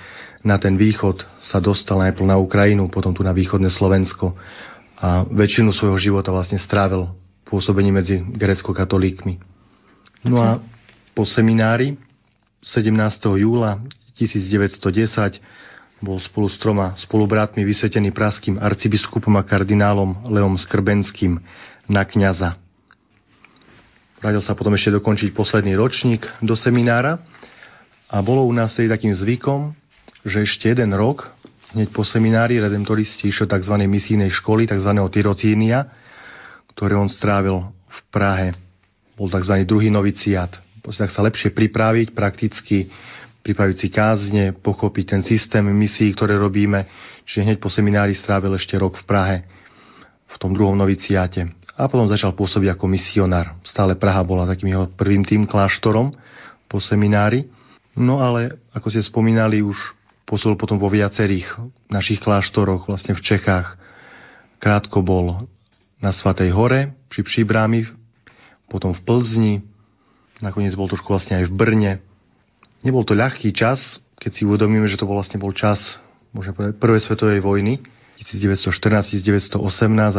[0.45, 4.37] na ten východ sa dostal najprv na Ukrajinu, potom tu na východné Slovensko
[4.95, 7.09] a väčšinu svojho života vlastne strávil
[7.49, 9.41] pôsobení medzi grecko-katolíkmi.
[10.21, 10.61] No a
[11.17, 11.97] po seminári
[12.61, 12.93] 17.
[13.41, 13.81] júla
[14.17, 15.41] 1910
[16.05, 21.41] bol spolu s troma spolubratmi vysvetený praským arcibiskupom a kardinálom Leom Skrbenským
[21.89, 22.57] na kňaza.
[24.21, 27.21] Vrátil sa potom ešte dokončiť posledný ročník do seminára
[28.09, 29.73] a bolo u nás tedy takým zvykom,
[30.25, 31.29] že ešte jeden rok,
[31.77, 33.77] hneď po seminári, redemptoristi išiel tzv.
[33.85, 34.89] misijnej školy, tzv.
[34.89, 35.85] Tyrocínia,
[36.73, 38.57] ktoré on strávil v Prahe.
[39.13, 39.61] Bol tzv.
[39.63, 40.49] druhý noviciát.
[40.81, 42.89] Tak sa lepšie pripraviť, prakticky
[43.45, 46.89] pripraviť si kázne, pochopiť ten systém misií, ktoré robíme.
[47.29, 49.37] Čiže hneď po seminári strávil ešte rok v Prahe,
[50.25, 51.45] v tom druhom noviciáte.
[51.77, 53.53] A potom začal pôsobiť ako misionár.
[53.61, 56.09] Stále Praha bola takým jeho prvým tým kláštorom
[56.65, 57.45] po seminári.
[57.93, 59.77] No ale, ako ste spomínali, už
[60.25, 61.57] pôsobil potom vo viacerých
[61.89, 63.77] našich kláštoroch, vlastne v Čechách.
[64.59, 65.45] Krátko bol
[66.01, 67.87] na Svatej hore, pri Příbrami,
[68.67, 69.53] potom v Plzni,
[70.41, 71.93] nakoniec bol trošku vlastne aj v Brne,
[72.85, 75.97] Nebol to ľahký čas, keď si uvedomíme, že to bol vlastne bol čas
[76.35, 77.79] môžeme povedať, prvej svetovej vojny,
[78.19, 79.55] 1914-1918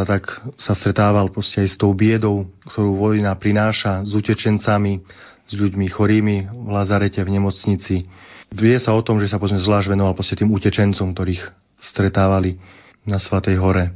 [0.01, 0.23] a tak
[0.57, 5.01] sa stretával proste aj s tou biedou, ktorú vojna prináša s utečencami,
[5.47, 8.09] s ľuďmi chorými v Lazarete, v nemocnici.
[8.53, 11.43] Vie sa o tom, že sa povedzme zvlášť venoval proste tým utečencom, ktorých
[11.83, 12.55] stretávali
[13.03, 13.91] na Svatej hore.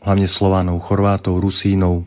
[0.00, 2.04] Hlavne Slovanov, Chorvátov, Rusínov,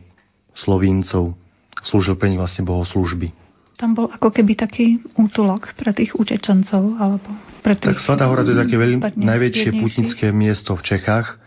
[0.54, 1.38] Slovíncov.
[1.82, 3.34] Slúžil pre nich vlastne bohoslužby.
[3.78, 7.30] Tam bol ako keby taký útulok pre tých utečencov, alebo
[7.62, 7.94] pre tých...
[7.94, 11.38] Tak Svatá hora to je také veľmi najväčšie putnické miesto v Čechách,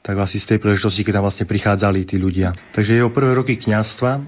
[0.00, 2.56] tak asi z tej príležitosti, keď tam vlastne prichádzali tí ľudia.
[2.72, 4.24] Takže jeho prvé roky kňazstva,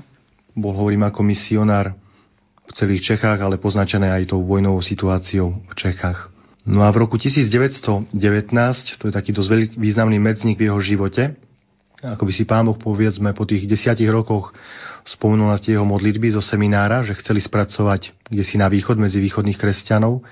[0.52, 1.96] bol hovorím ako misionár
[2.68, 6.28] v celých Čechách, ale poznačené aj tou vojnovou situáciou v Čechách.
[6.68, 8.12] No a v roku 1919,
[9.00, 11.32] to je taký dosť významný medzník v jeho živote,
[11.98, 14.54] ako by si pán Boh povedzme po tých desiatich rokoch
[15.08, 19.18] spomenul na tie jeho modlitby zo seminára, že chceli spracovať kde si na východ medzi
[19.18, 20.22] východných kresťanov,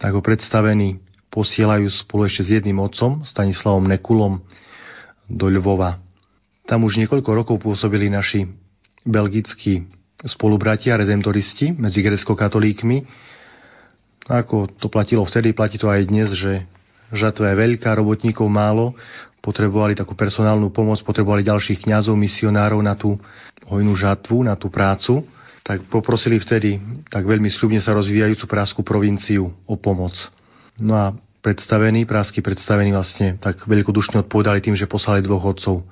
[0.00, 0.98] tak ho predstavení
[1.28, 4.40] posielajú spolu ešte s jedným otcom, Stanislavom Nekulom,
[5.28, 6.00] do Ľvova.
[6.64, 8.48] Tam už niekoľko rokov pôsobili naši
[9.06, 9.86] belgickí
[10.26, 13.06] spolubratia, redemptoristi medzi grecko-katolíkmi.
[14.26, 16.66] Ako to platilo vtedy, platí to aj dnes, že
[17.14, 18.98] žatva je veľká, robotníkov málo,
[19.38, 23.14] potrebovali takú personálnu pomoc, potrebovali ďalších kňazov, misionárov na tú
[23.70, 25.22] hojnú žatvu, na tú prácu,
[25.62, 30.14] tak poprosili vtedy tak veľmi sľubne sa rozvíjajúcu Prásku provinciu o pomoc.
[30.78, 35.86] No a predstavení, prásky predstavení vlastne tak veľkodušne odpovedali tým, že poslali dvoch otcov,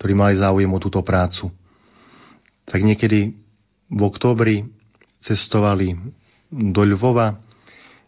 [0.00, 1.52] ktorí mali záujem o túto prácu.
[2.64, 3.36] Tak niekedy
[3.90, 4.64] v októbri
[5.24, 5.96] cestovali
[6.48, 7.40] do Ľvova,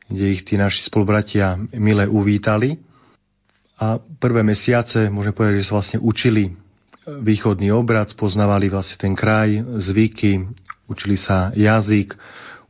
[0.06, 2.78] kde ich tí naši spolubratia mile uvítali.
[3.76, 6.54] A prvé mesiace, môžeme povedať, že sa vlastne učili
[7.06, 9.52] východný obrad, spoznávali vlastne ten kraj,
[9.84, 10.42] zvyky,
[10.90, 12.16] učili sa jazyk,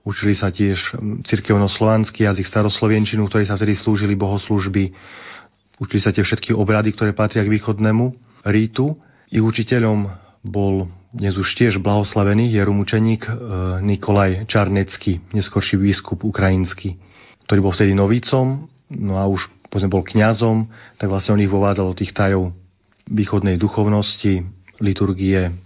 [0.05, 4.93] učili sa tiež cirkevnoslovanský jazyk, staroslovenčinu, ktorý sa vtedy slúžili bohoslužby,
[5.81, 8.13] učili sa tie všetky obrady, ktoré patria k východnému
[8.49, 8.99] rítu.
[9.33, 10.07] Ich učiteľom
[10.47, 10.87] bol
[11.17, 13.33] dnes už tiež blahoslavený jerumučeník e,
[13.81, 17.01] Nikolaj Čarnecký, neskorší biskup ukrajinský,
[17.49, 19.49] ktorý bol vtedy novícom, no a už
[19.89, 20.69] bol kňazom,
[21.01, 22.53] tak vlastne on ich vovádzal do tých tajov
[23.09, 24.45] východnej duchovnosti,
[24.85, 25.57] liturgie,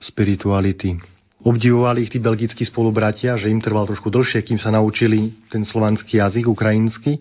[0.00, 0.96] spirituality.
[1.44, 6.24] Obdivovali ich tí belgickí spolubratia, že im trval trošku dlhšie, kým sa naučili ten slovanský
[6.24, 7.20] jazyk, ukrajinsky.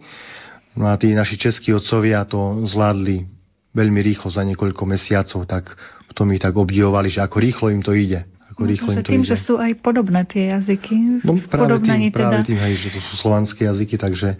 [0.80, 3.28] No a tí naši českí otcovia to zvládli
[3.76, 5.76] veľmi rýchlo za niekoľko mesiacov, tak
[6.10, 8.24] v tom ich tak obdivovali, že ako rýchlo im to ide.
[8.54, 9.30] Ako rýchlo im to tým, ide.
[9.34, 11.26] že sú aj podobné tie jazyky.
[11.26, 12.16] No práve tým, teda...
[12.16, 14.40] práve tým, hej, že to sú slovanské jazyky, takže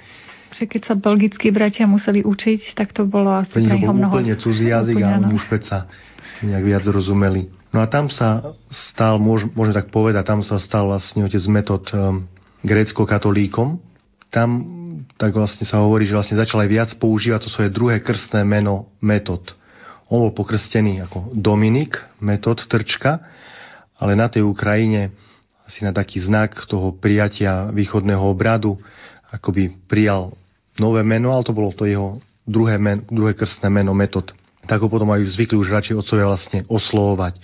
[0.56, 4.14] že keď sa belgickí bratia museli učiť, tak to bolo asi pre, pre neho mnoho...
[4.16, 5.92] úplne cudzí jazyk, ale oni už predsa
[6.40, 7.52] nejak viac rozumeli.
[7.76, 12.24] No a tam sa stal, môžem tak povedať, tam sa stal vlastne otec metod um,
[12.64, 13.84] grécko-katolíkom.
[14.32, 14.50] Tam
[15.20, 18.92] tak vlastne sa hovorí, že vlastne začal aj viac používať to svoje druhé krstné meno
[19.04, 19.44] metod.
[20.10, 23.22] On bol pokrstený ako Dominik, metod Trčka,
[23.98, 25.10] ale na tej Ukrajine
[25.66, 28.78] asi na taký znak toho prijatia východného obradu
[29.36, 30.32] akoby prijal
[30.80, 34.32] nové meno, ale to bolo to jeho druhé, men, druhé krstné meno, metod.
[34.66, 37.42] Tak ho potom aj zvykli už radšej otcovia vlastne oslovovať.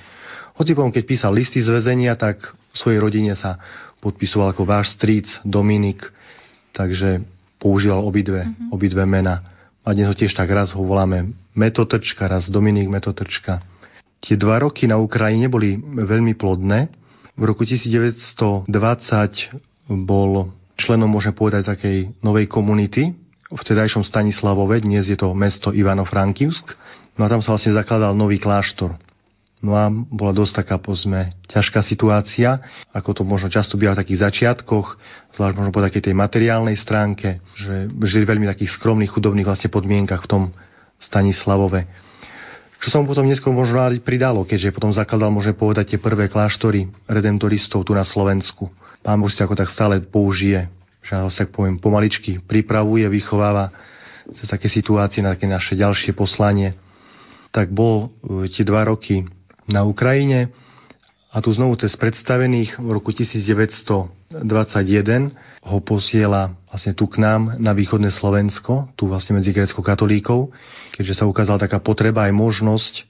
[0.58, 3.58] Hoci potom, keď písal listy z väzenia, tak v svojej rodine sa
[4.02, 6.02] podpisoval ako váš stríc Dominik,
[6.74, 7.22] takže
[7.62, 8.74] používal obidve, mm-hmm.
[8.74, 9.46] obidve mena.
[9.82, 13.61] A dnes ho tiež tak raz ho voláme Metotrčka, raz Dominik Metotrčka.
[14.22, 16.88] Tie dva roky na Ukrajine boli veľmi plodné.
[17.36, 18.69] V roku 1920
[19.91, 23.11] bol členom, môžeme povedať, takej novej komunity
[23.52, 26.72] v vtedajšom Stanislavove, dnes je to mesto Ivano-Frankivsk.
[27.19, 28.95] No a tam sa vlastne zakladal nový kláštor.
[29.61, 32.57] No a bola dosť taká, pozme, ťažká situácia,
[32.95, 34.98] ako to možno často býva v takých začiatkoch,
[35.38, 40.26] zvlášť možno po takej tej materiálnej stránke, že žili veľmi takých skromných, chudobných vlastne podmienkach
[40.26, 40.44] v tom
[41.02, 41.90] Stanislavove.
[42.82, 46.90] Čo sa mu potom neskôr možno pridalo, keďže potom zakladal, môže povedať, tie prvé kláštory
[47.06, 48.69] redemptoristov tu na Slovensku.
[49.02, 50.69] Pán Boh si ako tak stále použije
[51.02, 53.73] že tak poviem, pomaličky pripravuje, vychováva
[54.38, 56.78] cez také situácie na také naše ďalšie poslanie.
[57.49, 59.26] Tak bol e, tie dva roky
[59.65, 60.53] na Ukrajine
[61.34, 64.32] a tu znovu cez predstavených v roku 1921
[65.61, 70.53] ho posiela vlastne tu k nám na východné Slovensko, tu vlastne medzi grecko-katolíkov,
[71.02, 73.03] keďže sa ukázala taká potreba aj možnosť e,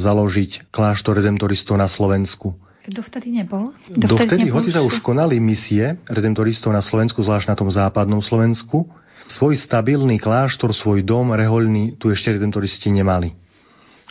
[0.00, 2.56] založiť kláštor redemptoristov na Slovensku.
[2.88, 3.76] Dovtedy nebol?
[3.92, 8.88] Dovtedy, nebol hoci sa už konali misie redemptoristov na Slovensku, zvlášť na tom západnom Slovensku,
[9.30, 13.30] svoj stabilný kláštor, svoj dom rehoľný tu ešte redemptoristi nemali.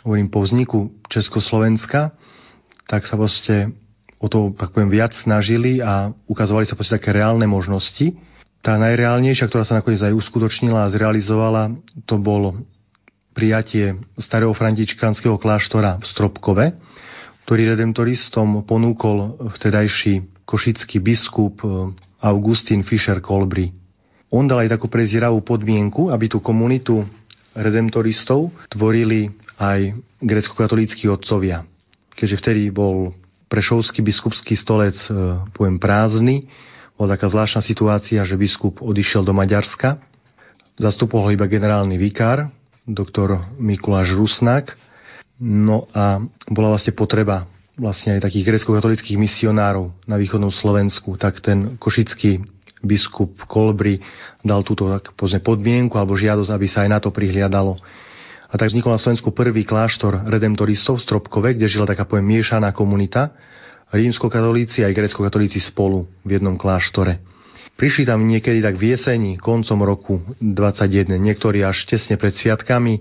[0.00, 2.16] Hovorím, po vzniku Československa
[2.88, 3.70] tak sa proste
[4.18, 8.16] o to, tak poviem, viac snažili a ukazovali sa proste také reálne možnosti.
[8.60, 11.72] Tá najreálnejšia, ktorá sa nakoniec aj uskutočnila a zrealizovala,
[12.04, 12.58] to bol
[13.40, 16.76] prijatie starého františkánskeho kláštora v Stropkove,
[17.48, 23.72] ktorý redemptoristom ponúkol vtedajší košický biskup eh, Augustín Fischer Kolbry.
[24.28, 27.08] On dal aj takú prezieravú podmienku, aby tú komunitu
[27.56, 31.64] redemptoristov tvorili aj grecko-katolíckí otcovia
[32.20, 33.16] keďže vtedy bol
[33.48, 36.44] prešovský biskupský stolec, e, poviem, prázdny.
[37.00, 39.96] Bola taká zvláštna situácia, že biskup odišiel do Maďarska.
[40.76, 42.52] Zastupoval iba generálny vikár,
[42.90, 44.74] doktor Mikuláš Rusnak.
[45.40, 47.48] No a bola vlastne potreba
[47.80, 52.44] vlastne aj takých grecko-katolických misionárov na východnom Slovensku, tak ten košický
[52.84, 54.04] biskup Kolbry
[54.44, 57.80] dal túto tak, podmienku alebo žiadosť, aby sa aj na to prihliadalo.
[58.50, 62.74] A tak vznikol na Slovensku prvý kláštor redemptoristov v Stropkove, kde žila taká poviem miešaná
[62.74, 63.32] komunita,
[63.94, 67.29] rímsko-katolíci aj grecko-katolíci spolu v jednom kláštore.
[67.80, 73.00] Prišli tam niekedy tak v jeseni, koncom roku 21, niektorí až tesne pred sviatkami,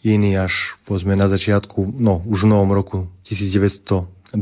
[0.00, 4.32] iní až povedzme na začiatku, no už v novom roku 1922.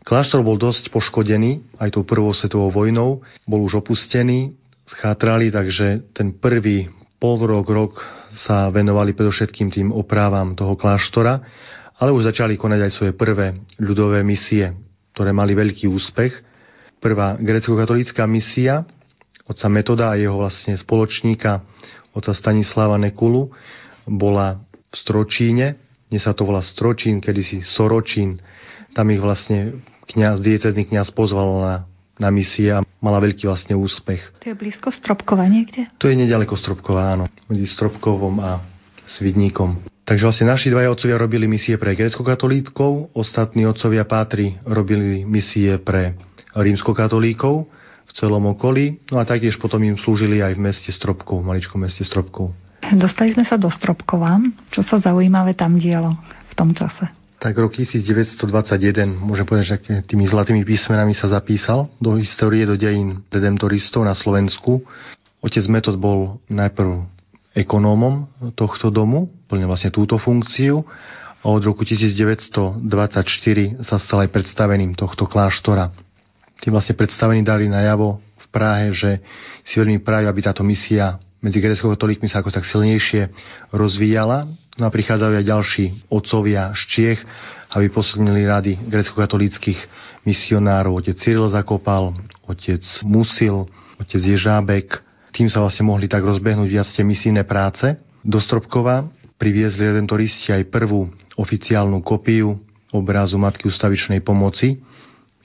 [0.00, 4.56] Kláštor bol dosť poškodený aj tou prvou svetovou vojnou, bol už opustený,
[4.88, 6.88] schátrali, takže ten prvý
[7.20, 8.00] pol rok, rok
[8.32, 11.36] sa venovali predovšetkým tým oprávam toho kláštora,
[12.00, 14.72] ale už začali konať aj svoje prvé ľudové misie,
[15.12, 16.51] ktoré mali veľký úspech.
[17.02, 18.86] Prvá grecko-katolícka misia
[19.50, 21.66] otca Metoda a jeho vlastne spoločníka
[22.14, 23.50] otca Stanislava Nekulu
[24.06, 28.38] bola v Stročíne, dnes sa to volá Stročín, kedysi Soročín.
[28.94, 29.82] Tam ich vlastne
[30.14, 31.76] kniaz, diecezný kniaz pozval na
[32.22, 34.38] na misie a mala veľký vlastne úspech.
[34.46, 35.90] To je blízko Stropkova niekde?
[35.98, 37.26] To je nedaleko Stropkova, áno.
[37.50, 38.62] Medzi Stropkovom a
[39.02, 39.82] Svidníkom.
[40.06, 46.14] Takže vlastne naši dvaja otcovia robili misie pre grecko-katolíkov, ostatní otcovia Pátri robili misie pre
[46.56, 47.68] rímsko-katolíkov
[48.08, 51.80] v celom okolí, no a taktiež potom im slúžili aj v meste Stropkov, v maličkom
[51.80, 52.52] meste Stropkov.
[52.92, 54.42] Dostali sme sa do Stropkova.
[54.68, 56.12] Čo sa zaujímavé tam dialo
[56.50, 57.22] v tom čase?
[57.42, 63.26] tak rok 1921, môžem povedať, že tými zlatými písmenami sa zapísal do histórie, do dejín
[63.34, 64.86] redemptoristov na Slovensku.
[65.42, 67.02] Otec Metod bol najprv
[67.58, 70.86] ekonómom tohto domu, plne vlastne túto funkciu
[71.42, 72.78] a od roku 1924
[73.82, 75.90] sa stal aj predstaveným tohto kláštora.
[76.62, 79.18] Tým vlastne predstavení dali najavo v Prahe, že
[79.66, 83.34] si veľmi prajú, aby táto misia medzi grecko-katolíkmi sa ako tak silnejšie
[83.74, 84.46] rozvíjala
[84.80, 87.20] No a prichádzajú aj ďalší otcovia z Čiech,
[87.76, 89.76] aby posilnili rady grecko-katolíckých
[90.24, 90.96] misionárov.
[90.96, 92.16] Otec Cyril Zakopal,
[92.48, 93.68] otec Musil,
[94.00, 94.96] otec Ježábek.
[95.36, 97.84] Tým sa vlastne mohli tak rozbehnúť viac tie misijné práce.
[98.24, 102.56] Do Stropkova priviezli redentoristi aj prvú oficiálnu kopiu
[102.96, 104.80] obrazu Matky ustavičnej pomoci.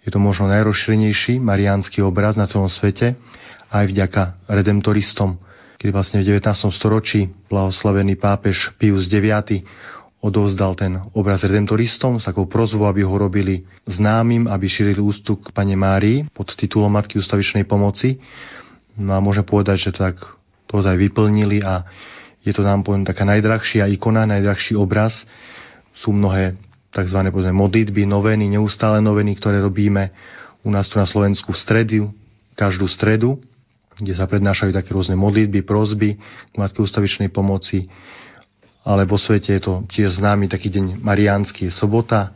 [0.07, 3.19] Je to možno najrozšírenejší mariánsky obraz na celom svete,
[3.67, 5.43] aj vďaka redemptoristom
[5.77, 6.73] kedy vlastne v 19.
[6.73, 9.61] storočí blahoslavený pápež Pius IX
[10.25, 15.53] odovzdal ten obraz redemptoristom s takou prozvou, aby ho robili známym, aby šírili ústup k
[15.53, 18.17] Pane Márii pod titulom Matky ustavičnej pomoci.
[18.97, 20.17] No a môžem povedať, že to tak
[20.65, 21.85] to aj vyplnili a
[22.41, 25.13] je to nám poviem taká najdrahšia ikona, najdrahší obraz.
[25.93, 26.57] Sú mnohé
[26.97, 27.19] tzv.
[27.29, 30.09] Povedzme, modlitby, noveny, neustále noveny, ktoré robíme
[30.65, 32.01] u nás tu na Slovensku v stredu,
[32.57, 33.37] každú stredu
[33.97, 36.17] kde sa prednášajú také rôzne modlitby, prozby
[36.53, 37.89] k Matke ustavičnej pomoci,
[38.85, 42.31] ale vo svete je to tiež známy taký deň mariánsky, sobota,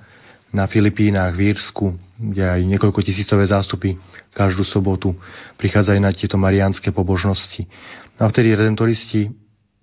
[0.51, 3.95] na Filipínach, v Írsku, kde aj niekoľko tisícové zástupy
[4.35, 5.15] každú sobotu
[5.55, 7.71] prichádzajú na tieto mariánske pobožnosti.
[8.19, 9.31] No a vtedy redemptoristi,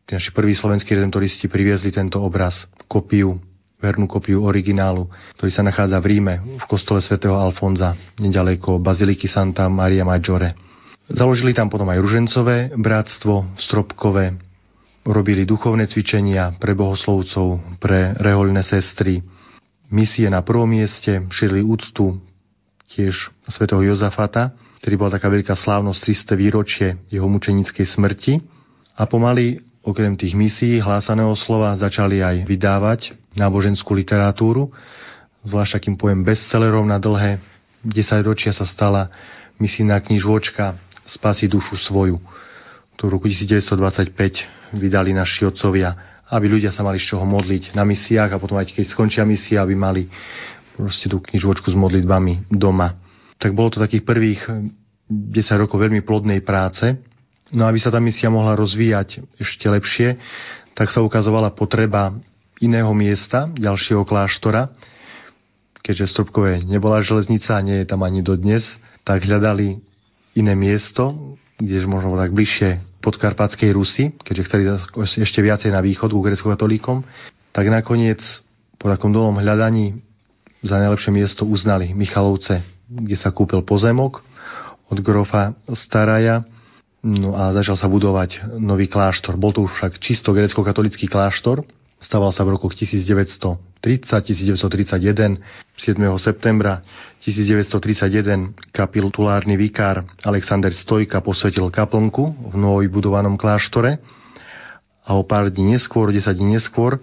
[0.04, 3.40] tí naši prví slovenskí redemptoristi priviezli tento obraz, kopiu,
[3.78, 5.06] vernú kopiu originálu,
[5.38, 10.54] ktorý sa nachádza v Ríme, v kostole svätého Alfonza, nedaleko Baziliky Santa Maria Maggiore.
[11.08, 14.36] Založili tam potom aj ružencové bratstvo stropkové,
[15.08, 19.24] robili duchovné cvičenia pre bohoslovcov, pre rehoľné sestry,
[19.88, 22.20] misie na prvom mieste, šírili úctu
[22.92, 26.00] tiež svätého Jozafata ktorý bola taká veľká slávnosť
[26.32, 28.32] 300 výročie jeho mučenickej smrti.
[28.98, 29.58] A pomaly,
[29.88, 34.68] okrem tých misií hlásaného slova, začali aj vydávať náboženskú literatúru.
[35.48, 37.40] Zvlášť takým pojem bestsellerov na dlhé
[37.80, 39.08] 10 ročia sa stala
[39.56, 40.76] misijná knižočka
[41.08, 42.20] Spasi dušu svoju,
[43.00, 48.36] ktorú roku 1925 vydali naši otcovia, aby ľudia sa mali z čoho modliť na misiách
[48.36, 50.04] a potom aj keď skončia misia, aby mali
[50.76, 52.92] proste tú knižočku s modlitbami doma.
[53.40, 54.40] Tak bolo to takých prvých
[55.08, 56.84] 10 rokov veľmi plodnej práce.
[57.52, 60.20] No aby sa tá misia mohla rozvíjať ešte lepšie,
[60.76, 62.12] tak sa ukazovala potreba
[62.60, 64.68] iného miesta, ďalšieho kláštora,
[65.80, 68.76] keďže Stropkové nebola železnica a nie je tam ani dodnes,
[69.06, 69.80] tak hľadali
[70.36, 74.62] iné miesto, kde možno tak bližšie podkarpatskej Rusy, keďže chceli
[75.24, 77.02] ešte viacej na východ ku grecko-katolíkom,
[77.56, 78.20] tak nakoniec
[78.76, 79.98] po takom dlhom hľadaní
[80.62, 84.22] za najlepšie miesto uznali Michalovce, kde sa kúpil pozemok
[84.92, 86.44] od grofa Staraja,
[87.04, 89.38] no a začal sa budovať nový kláštor.
[89.38, 91.62] Bol to už však čisto grecko-katolický kláštor,
[91.98, 95.42] Staval sa v rokoch 1930, 1931,
[95.74, 95.98] 7.
[96.22, 96.78] septembra
[97.18, 103.98] 1931 kapitulárny vikár Alexander Stojka posvetil kaplnku v novovybudovanom kláštore
[105.02, 107.02] a o pár dní neskôr, 10 dní neskôr,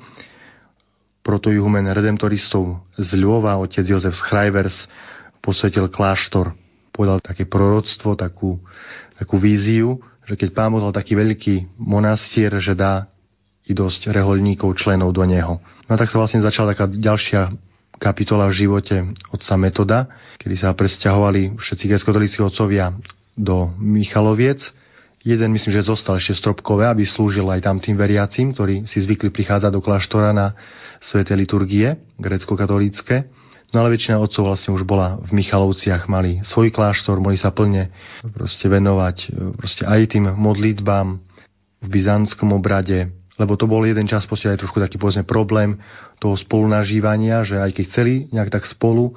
[1.27, 4.87] protojuhumen redemptoristov z Ľova, otec Jozef Schreivers,
[5.43, 6.55] posvetil kláštor.
[6.95, 8.63] Povedal také proroctvo, takú,
[9.15, 13.07] takú víziu, že keď pán dal taký veľký monastier, že dá
[13.65, 15.57] i dosť reholníkov, členov do neho.
[15.89, 17.49] No a tak sa vlastne začala taká ďalšia
[17.97, 18.95] kapitola v živote
[19.31, 19.99] otca Metoda,
[20.37, 22.11] kedy sa presťahovali všetci grecko
[22.45, 22.93] otcovia
[23.33, 24.61] do Michaloviec.
[25.25, 29.33] Jeden myslím, že zostal ešte stropkové, aby slúžil aj tam tým veriacim, ktorí si zvykli
[29.33, 30.53] prichádzať do kláštora na
[31.01, 33.25] sveté liturgie grecko-katolícke.
[33.75, 37.91] No ale väčšina otcov vlastne už bola v Michalovciach, mali svoj kláštor, mohli sa plne
[38.31, 41.19] proste venovať proste aj tým modlitbám
[41.83, 45.75] v byzantskom obrade, lebo to bol jeden čas proste aj trošku taký povedzme problém
[46.23, 49.11] toho spolunažívania, že aj keď chceli nejak tak spolu,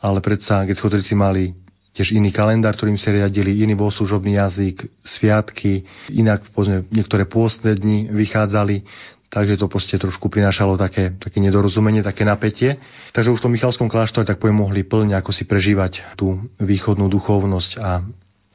[0.00, 1.52] ale predsa greckotrici mali
[1.92, 5.84] tiež iný kalendár, ktorým sa riadili, iný bol služobný jazyk, sviatky,
[6.16, 8.88] inak povedzme, niektoré pôstne dni vychádzali,
[9.28, 12.80] takže to proste trošku prinášalo také, také nedorozumenie, také napätie.
[13.12, 17.08] Takže už v tom Michalskom kláštore tak poviem mohli plne ako si prežívať tú východnú
[17.08, 18.02] duchovnosť a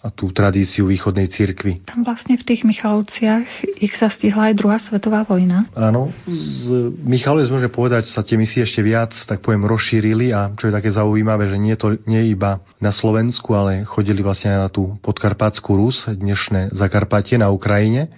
[0.04, 1.88] a tú tradíciu východnej cirkvi.
[1.88, 3.48] Tam vlastne v tých Michalovciach
[3.80, 5.72] ich sa stihla aj druhá svetová vojna.
[5.72, 10.68] Áno, z Michalovec môžeme povedať, sa tie misie ešte viac, tak poviem, rozšírili a čo
[10.68, 15.00] je také zaujímavé, že nie to nie iba na Slovensku, ale chodili vlastne na tú
[15.00, 18.12] podkarpatskú Rus, dnešné Zakarpatie na Ukrajine,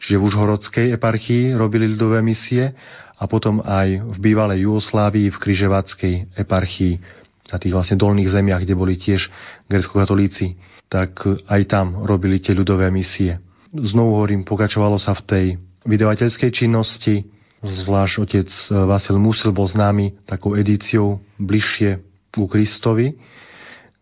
[0.00, 2.72] čiže v Užhorodskej eparchii robili ľudové misie
[3.20, 6.94] a potom aj v bývalej Jugoslávii v Kryževackej eparchii
[7.52, 9.28] na tých vlastne dolných zemiach, kde boli tiež
[9.68, 10.56] grecko-katolíci
[10.90, 13.38] tak aj tam robili tie ľudové misie.
[13.70, 15.46] Znovu hovorím, pokračovalo sa v tej
[15.86, 17.22] vydavateľskej činnosti,
[17.62, 18.50] zvlášť otec
[18.90, 22.02] Vasil Musil bol známy takou edíciou bližšie
[22.34, 23.14] ku Kristovi,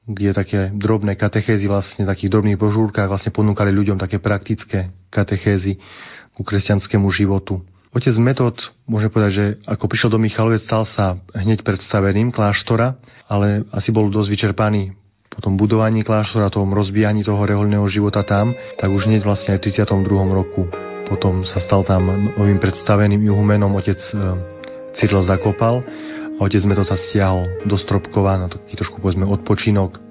[0.08, 5.76] kde také drobné katechézy, vlastne takých drobných brožúrkach vlastne ponúkali ľuďom také praktické katechézy
[6.32, 7.60] ku kresťanskému životu.
[7.92, 8.56] Otec Metod,
[8.88, 12.96] môžem povedať, že ako prišiel do Michalovec, stal sa hneď predstaveným kláštora,
[13.28, 14.96] ale asi bol dosť vyčerpaný
[15.28, 19.62] po tom budovaní kláštora, tom rozbijaní toho reholného života tam, tak už hneď vlastne aj
[19.62, 20.08] v 32.
[20.34, 20.66] roku
[21.08, 22.04] potom sa stal tam
[22.36, 24.12] novým predstaveným juhumenom otec e,
[24.92, 25.80] Cyril Zakopal
[26.38, 30.07] otec sme to sa stiahol do Stropkova na taký trošku povedzme odpočinok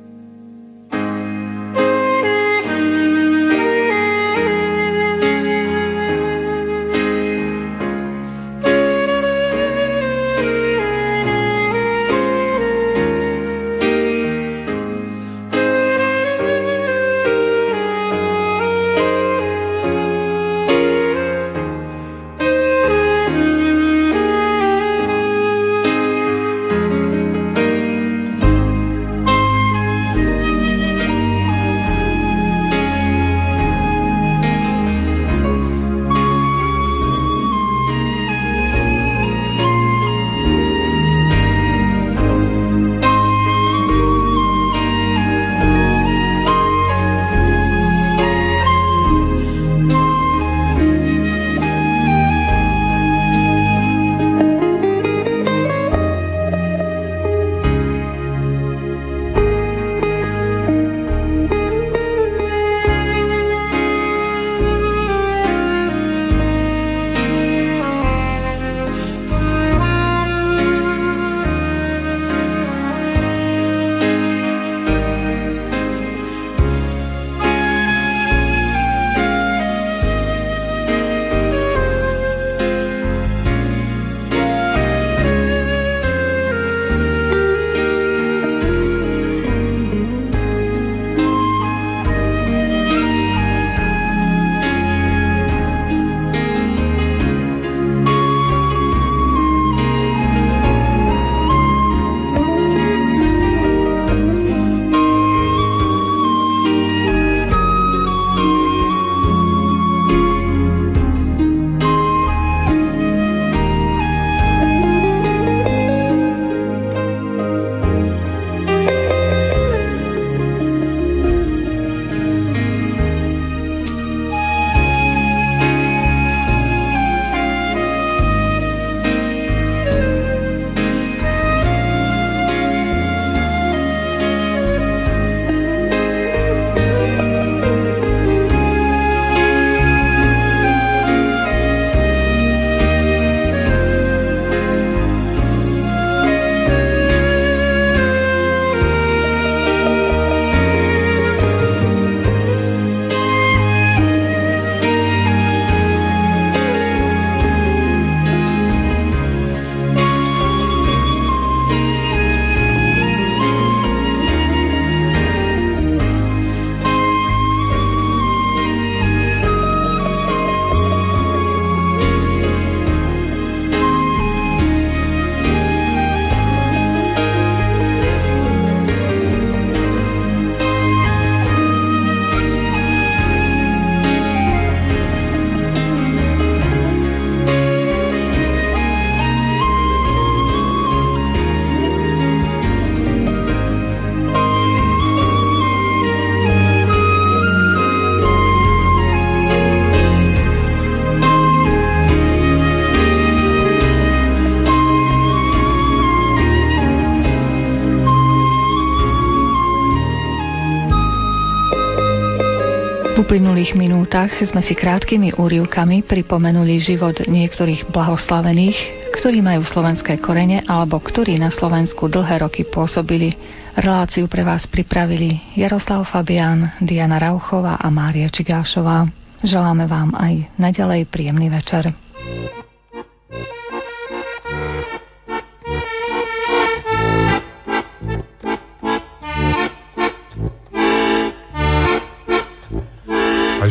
[213.68, 218.80] uplynulých minútach sme si krátkými úrivkami pripomenuli život niektorých blahoslavených,
[219.19, 223.35] ktorí majú slovenské korene alebo ktorí na Slovensku dlhé roky pôsobili.
[223.76, 229.03] Reláciu pre vás pripravili Jaroslav Fabián, Diana Rauchová a Mária Čigášová.
[229.44, 232.06] Želáme vám aj naďalej príjemný večer.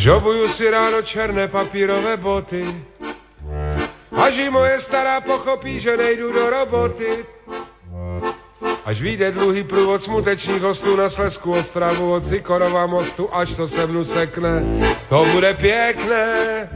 [0.06, 2.62] A žobuju si ráno černé papírové boty.
[4.14, 7.26] Až i moje stará pochopí, že nejdu do roboty.
[8.84, 13.86] Až vyjde dlouhý průvod smutečných hostů na Slesku Ostravu od Zikorova mostu, až to se
[13.86, 14.62] mnu sekne.
[15.08, 16.70] To bude pěkné,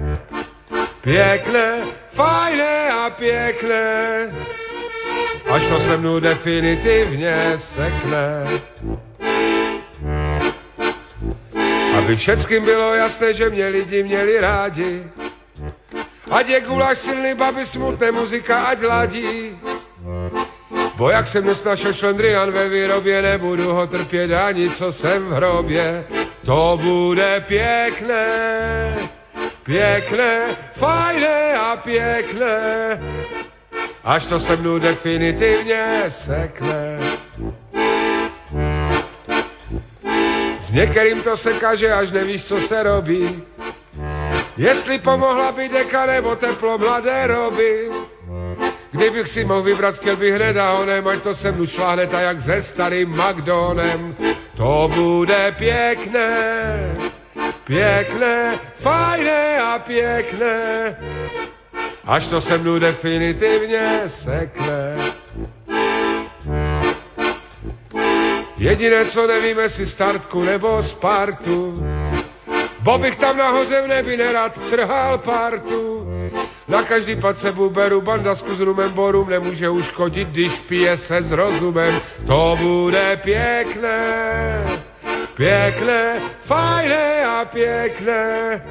[1.01, 3.86] pěkné, fajné a pěkné.
[5.47, 8.59] Až to se mnou definitivně sekne.
[12.01, 15.05] Aby všetkým bylo jasné, že mě lidi měli rádi.
[16.31, 19.59] Ať je guláš silný, baby smutné, muzika ať ladí.
[20.97, 26.05] Bo jak jsem nesnašel šlendrian ve výrobě, nebudu ho trpět ani co jsem v hrobě.
[26.47, 28.24] To bude pěkné,
[29.64, 32.56] pěkné, fajné a pěkné.
[34.05, 36.98] Až to se mnou definitivně sekne.
[40.70, 43.42] S některým to se kaže, až nevíš, co se robí.
[44.56, 47.90] Jestli pomohla by deka nebo teplo mladé roby.
[48.90, 52.22] Kdybych si mohl vybrat, chtěl bych hned a onem, ať to se mnou šláhne tak
[52.22, 54.16] jak se starým McDonem.
[54.56, 56.32] To bude pěkné,
[57.64, 60.97] pěkné, fajné a pěkné.
[62.06, 64.97] Až to se mnou definitivně sekne.
[68.60, 71.84] Jediné, co nevím, jestli startku nebo Spartu.
[72.80, 76.06] Bo bych tam nahoře v nebi nerad trhal partu.
[76.68, 81.22] Na každý pad sebou beru bandasku s rumem, bo rum nemůže uškodit, když pije se
[81.22, 82.00] s rozumem.
[82.26, 84.82] To bude pěkné,
[85.36, 88.62] pěkné, fajné a pěkné.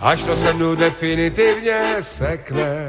[0.00, 2.88] Až to se mnou definitivně sekne.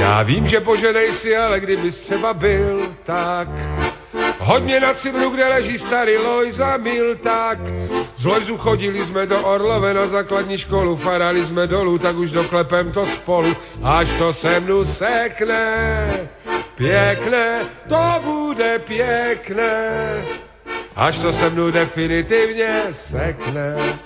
[0.00, 3.48] Já vím, že poženej si, ale kdybys třeba byl, tak
[4.38, 7.58] hodně na Cibru, kde leží starý Lojza Mil, tak
[8.16, 12.92] z Lojzu chodili jsme do Orlove na základní školu, farali jsme dolů, tak už doklepem
[12.92, 16.28] to spolu, až to se mnou sekne.
[16.76, 19.90] Pěkné, to bude pěkné,
[20.96, 23.98] až to se mnou definitivně sekne.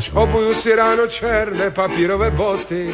[0.00, 2.88] Až obuju si ráno černé papírové boty,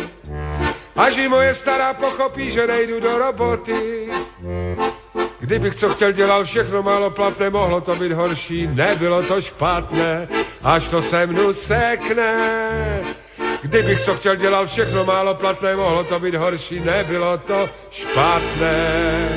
[0.96, 4.10] až i moje stará pochopí, že nejdu do roboty.
[5.38, 10.28] Kdybych co chtěl dělal všechno málo platné, mohlo to být horší, nebylo to špatné,
[10.62, 12.30] až to se mnou sekne.
[13.62, 19.28] Kdybych co chtěl dělal všechno málo platné, mohlo to být horší, nebylo to špatné.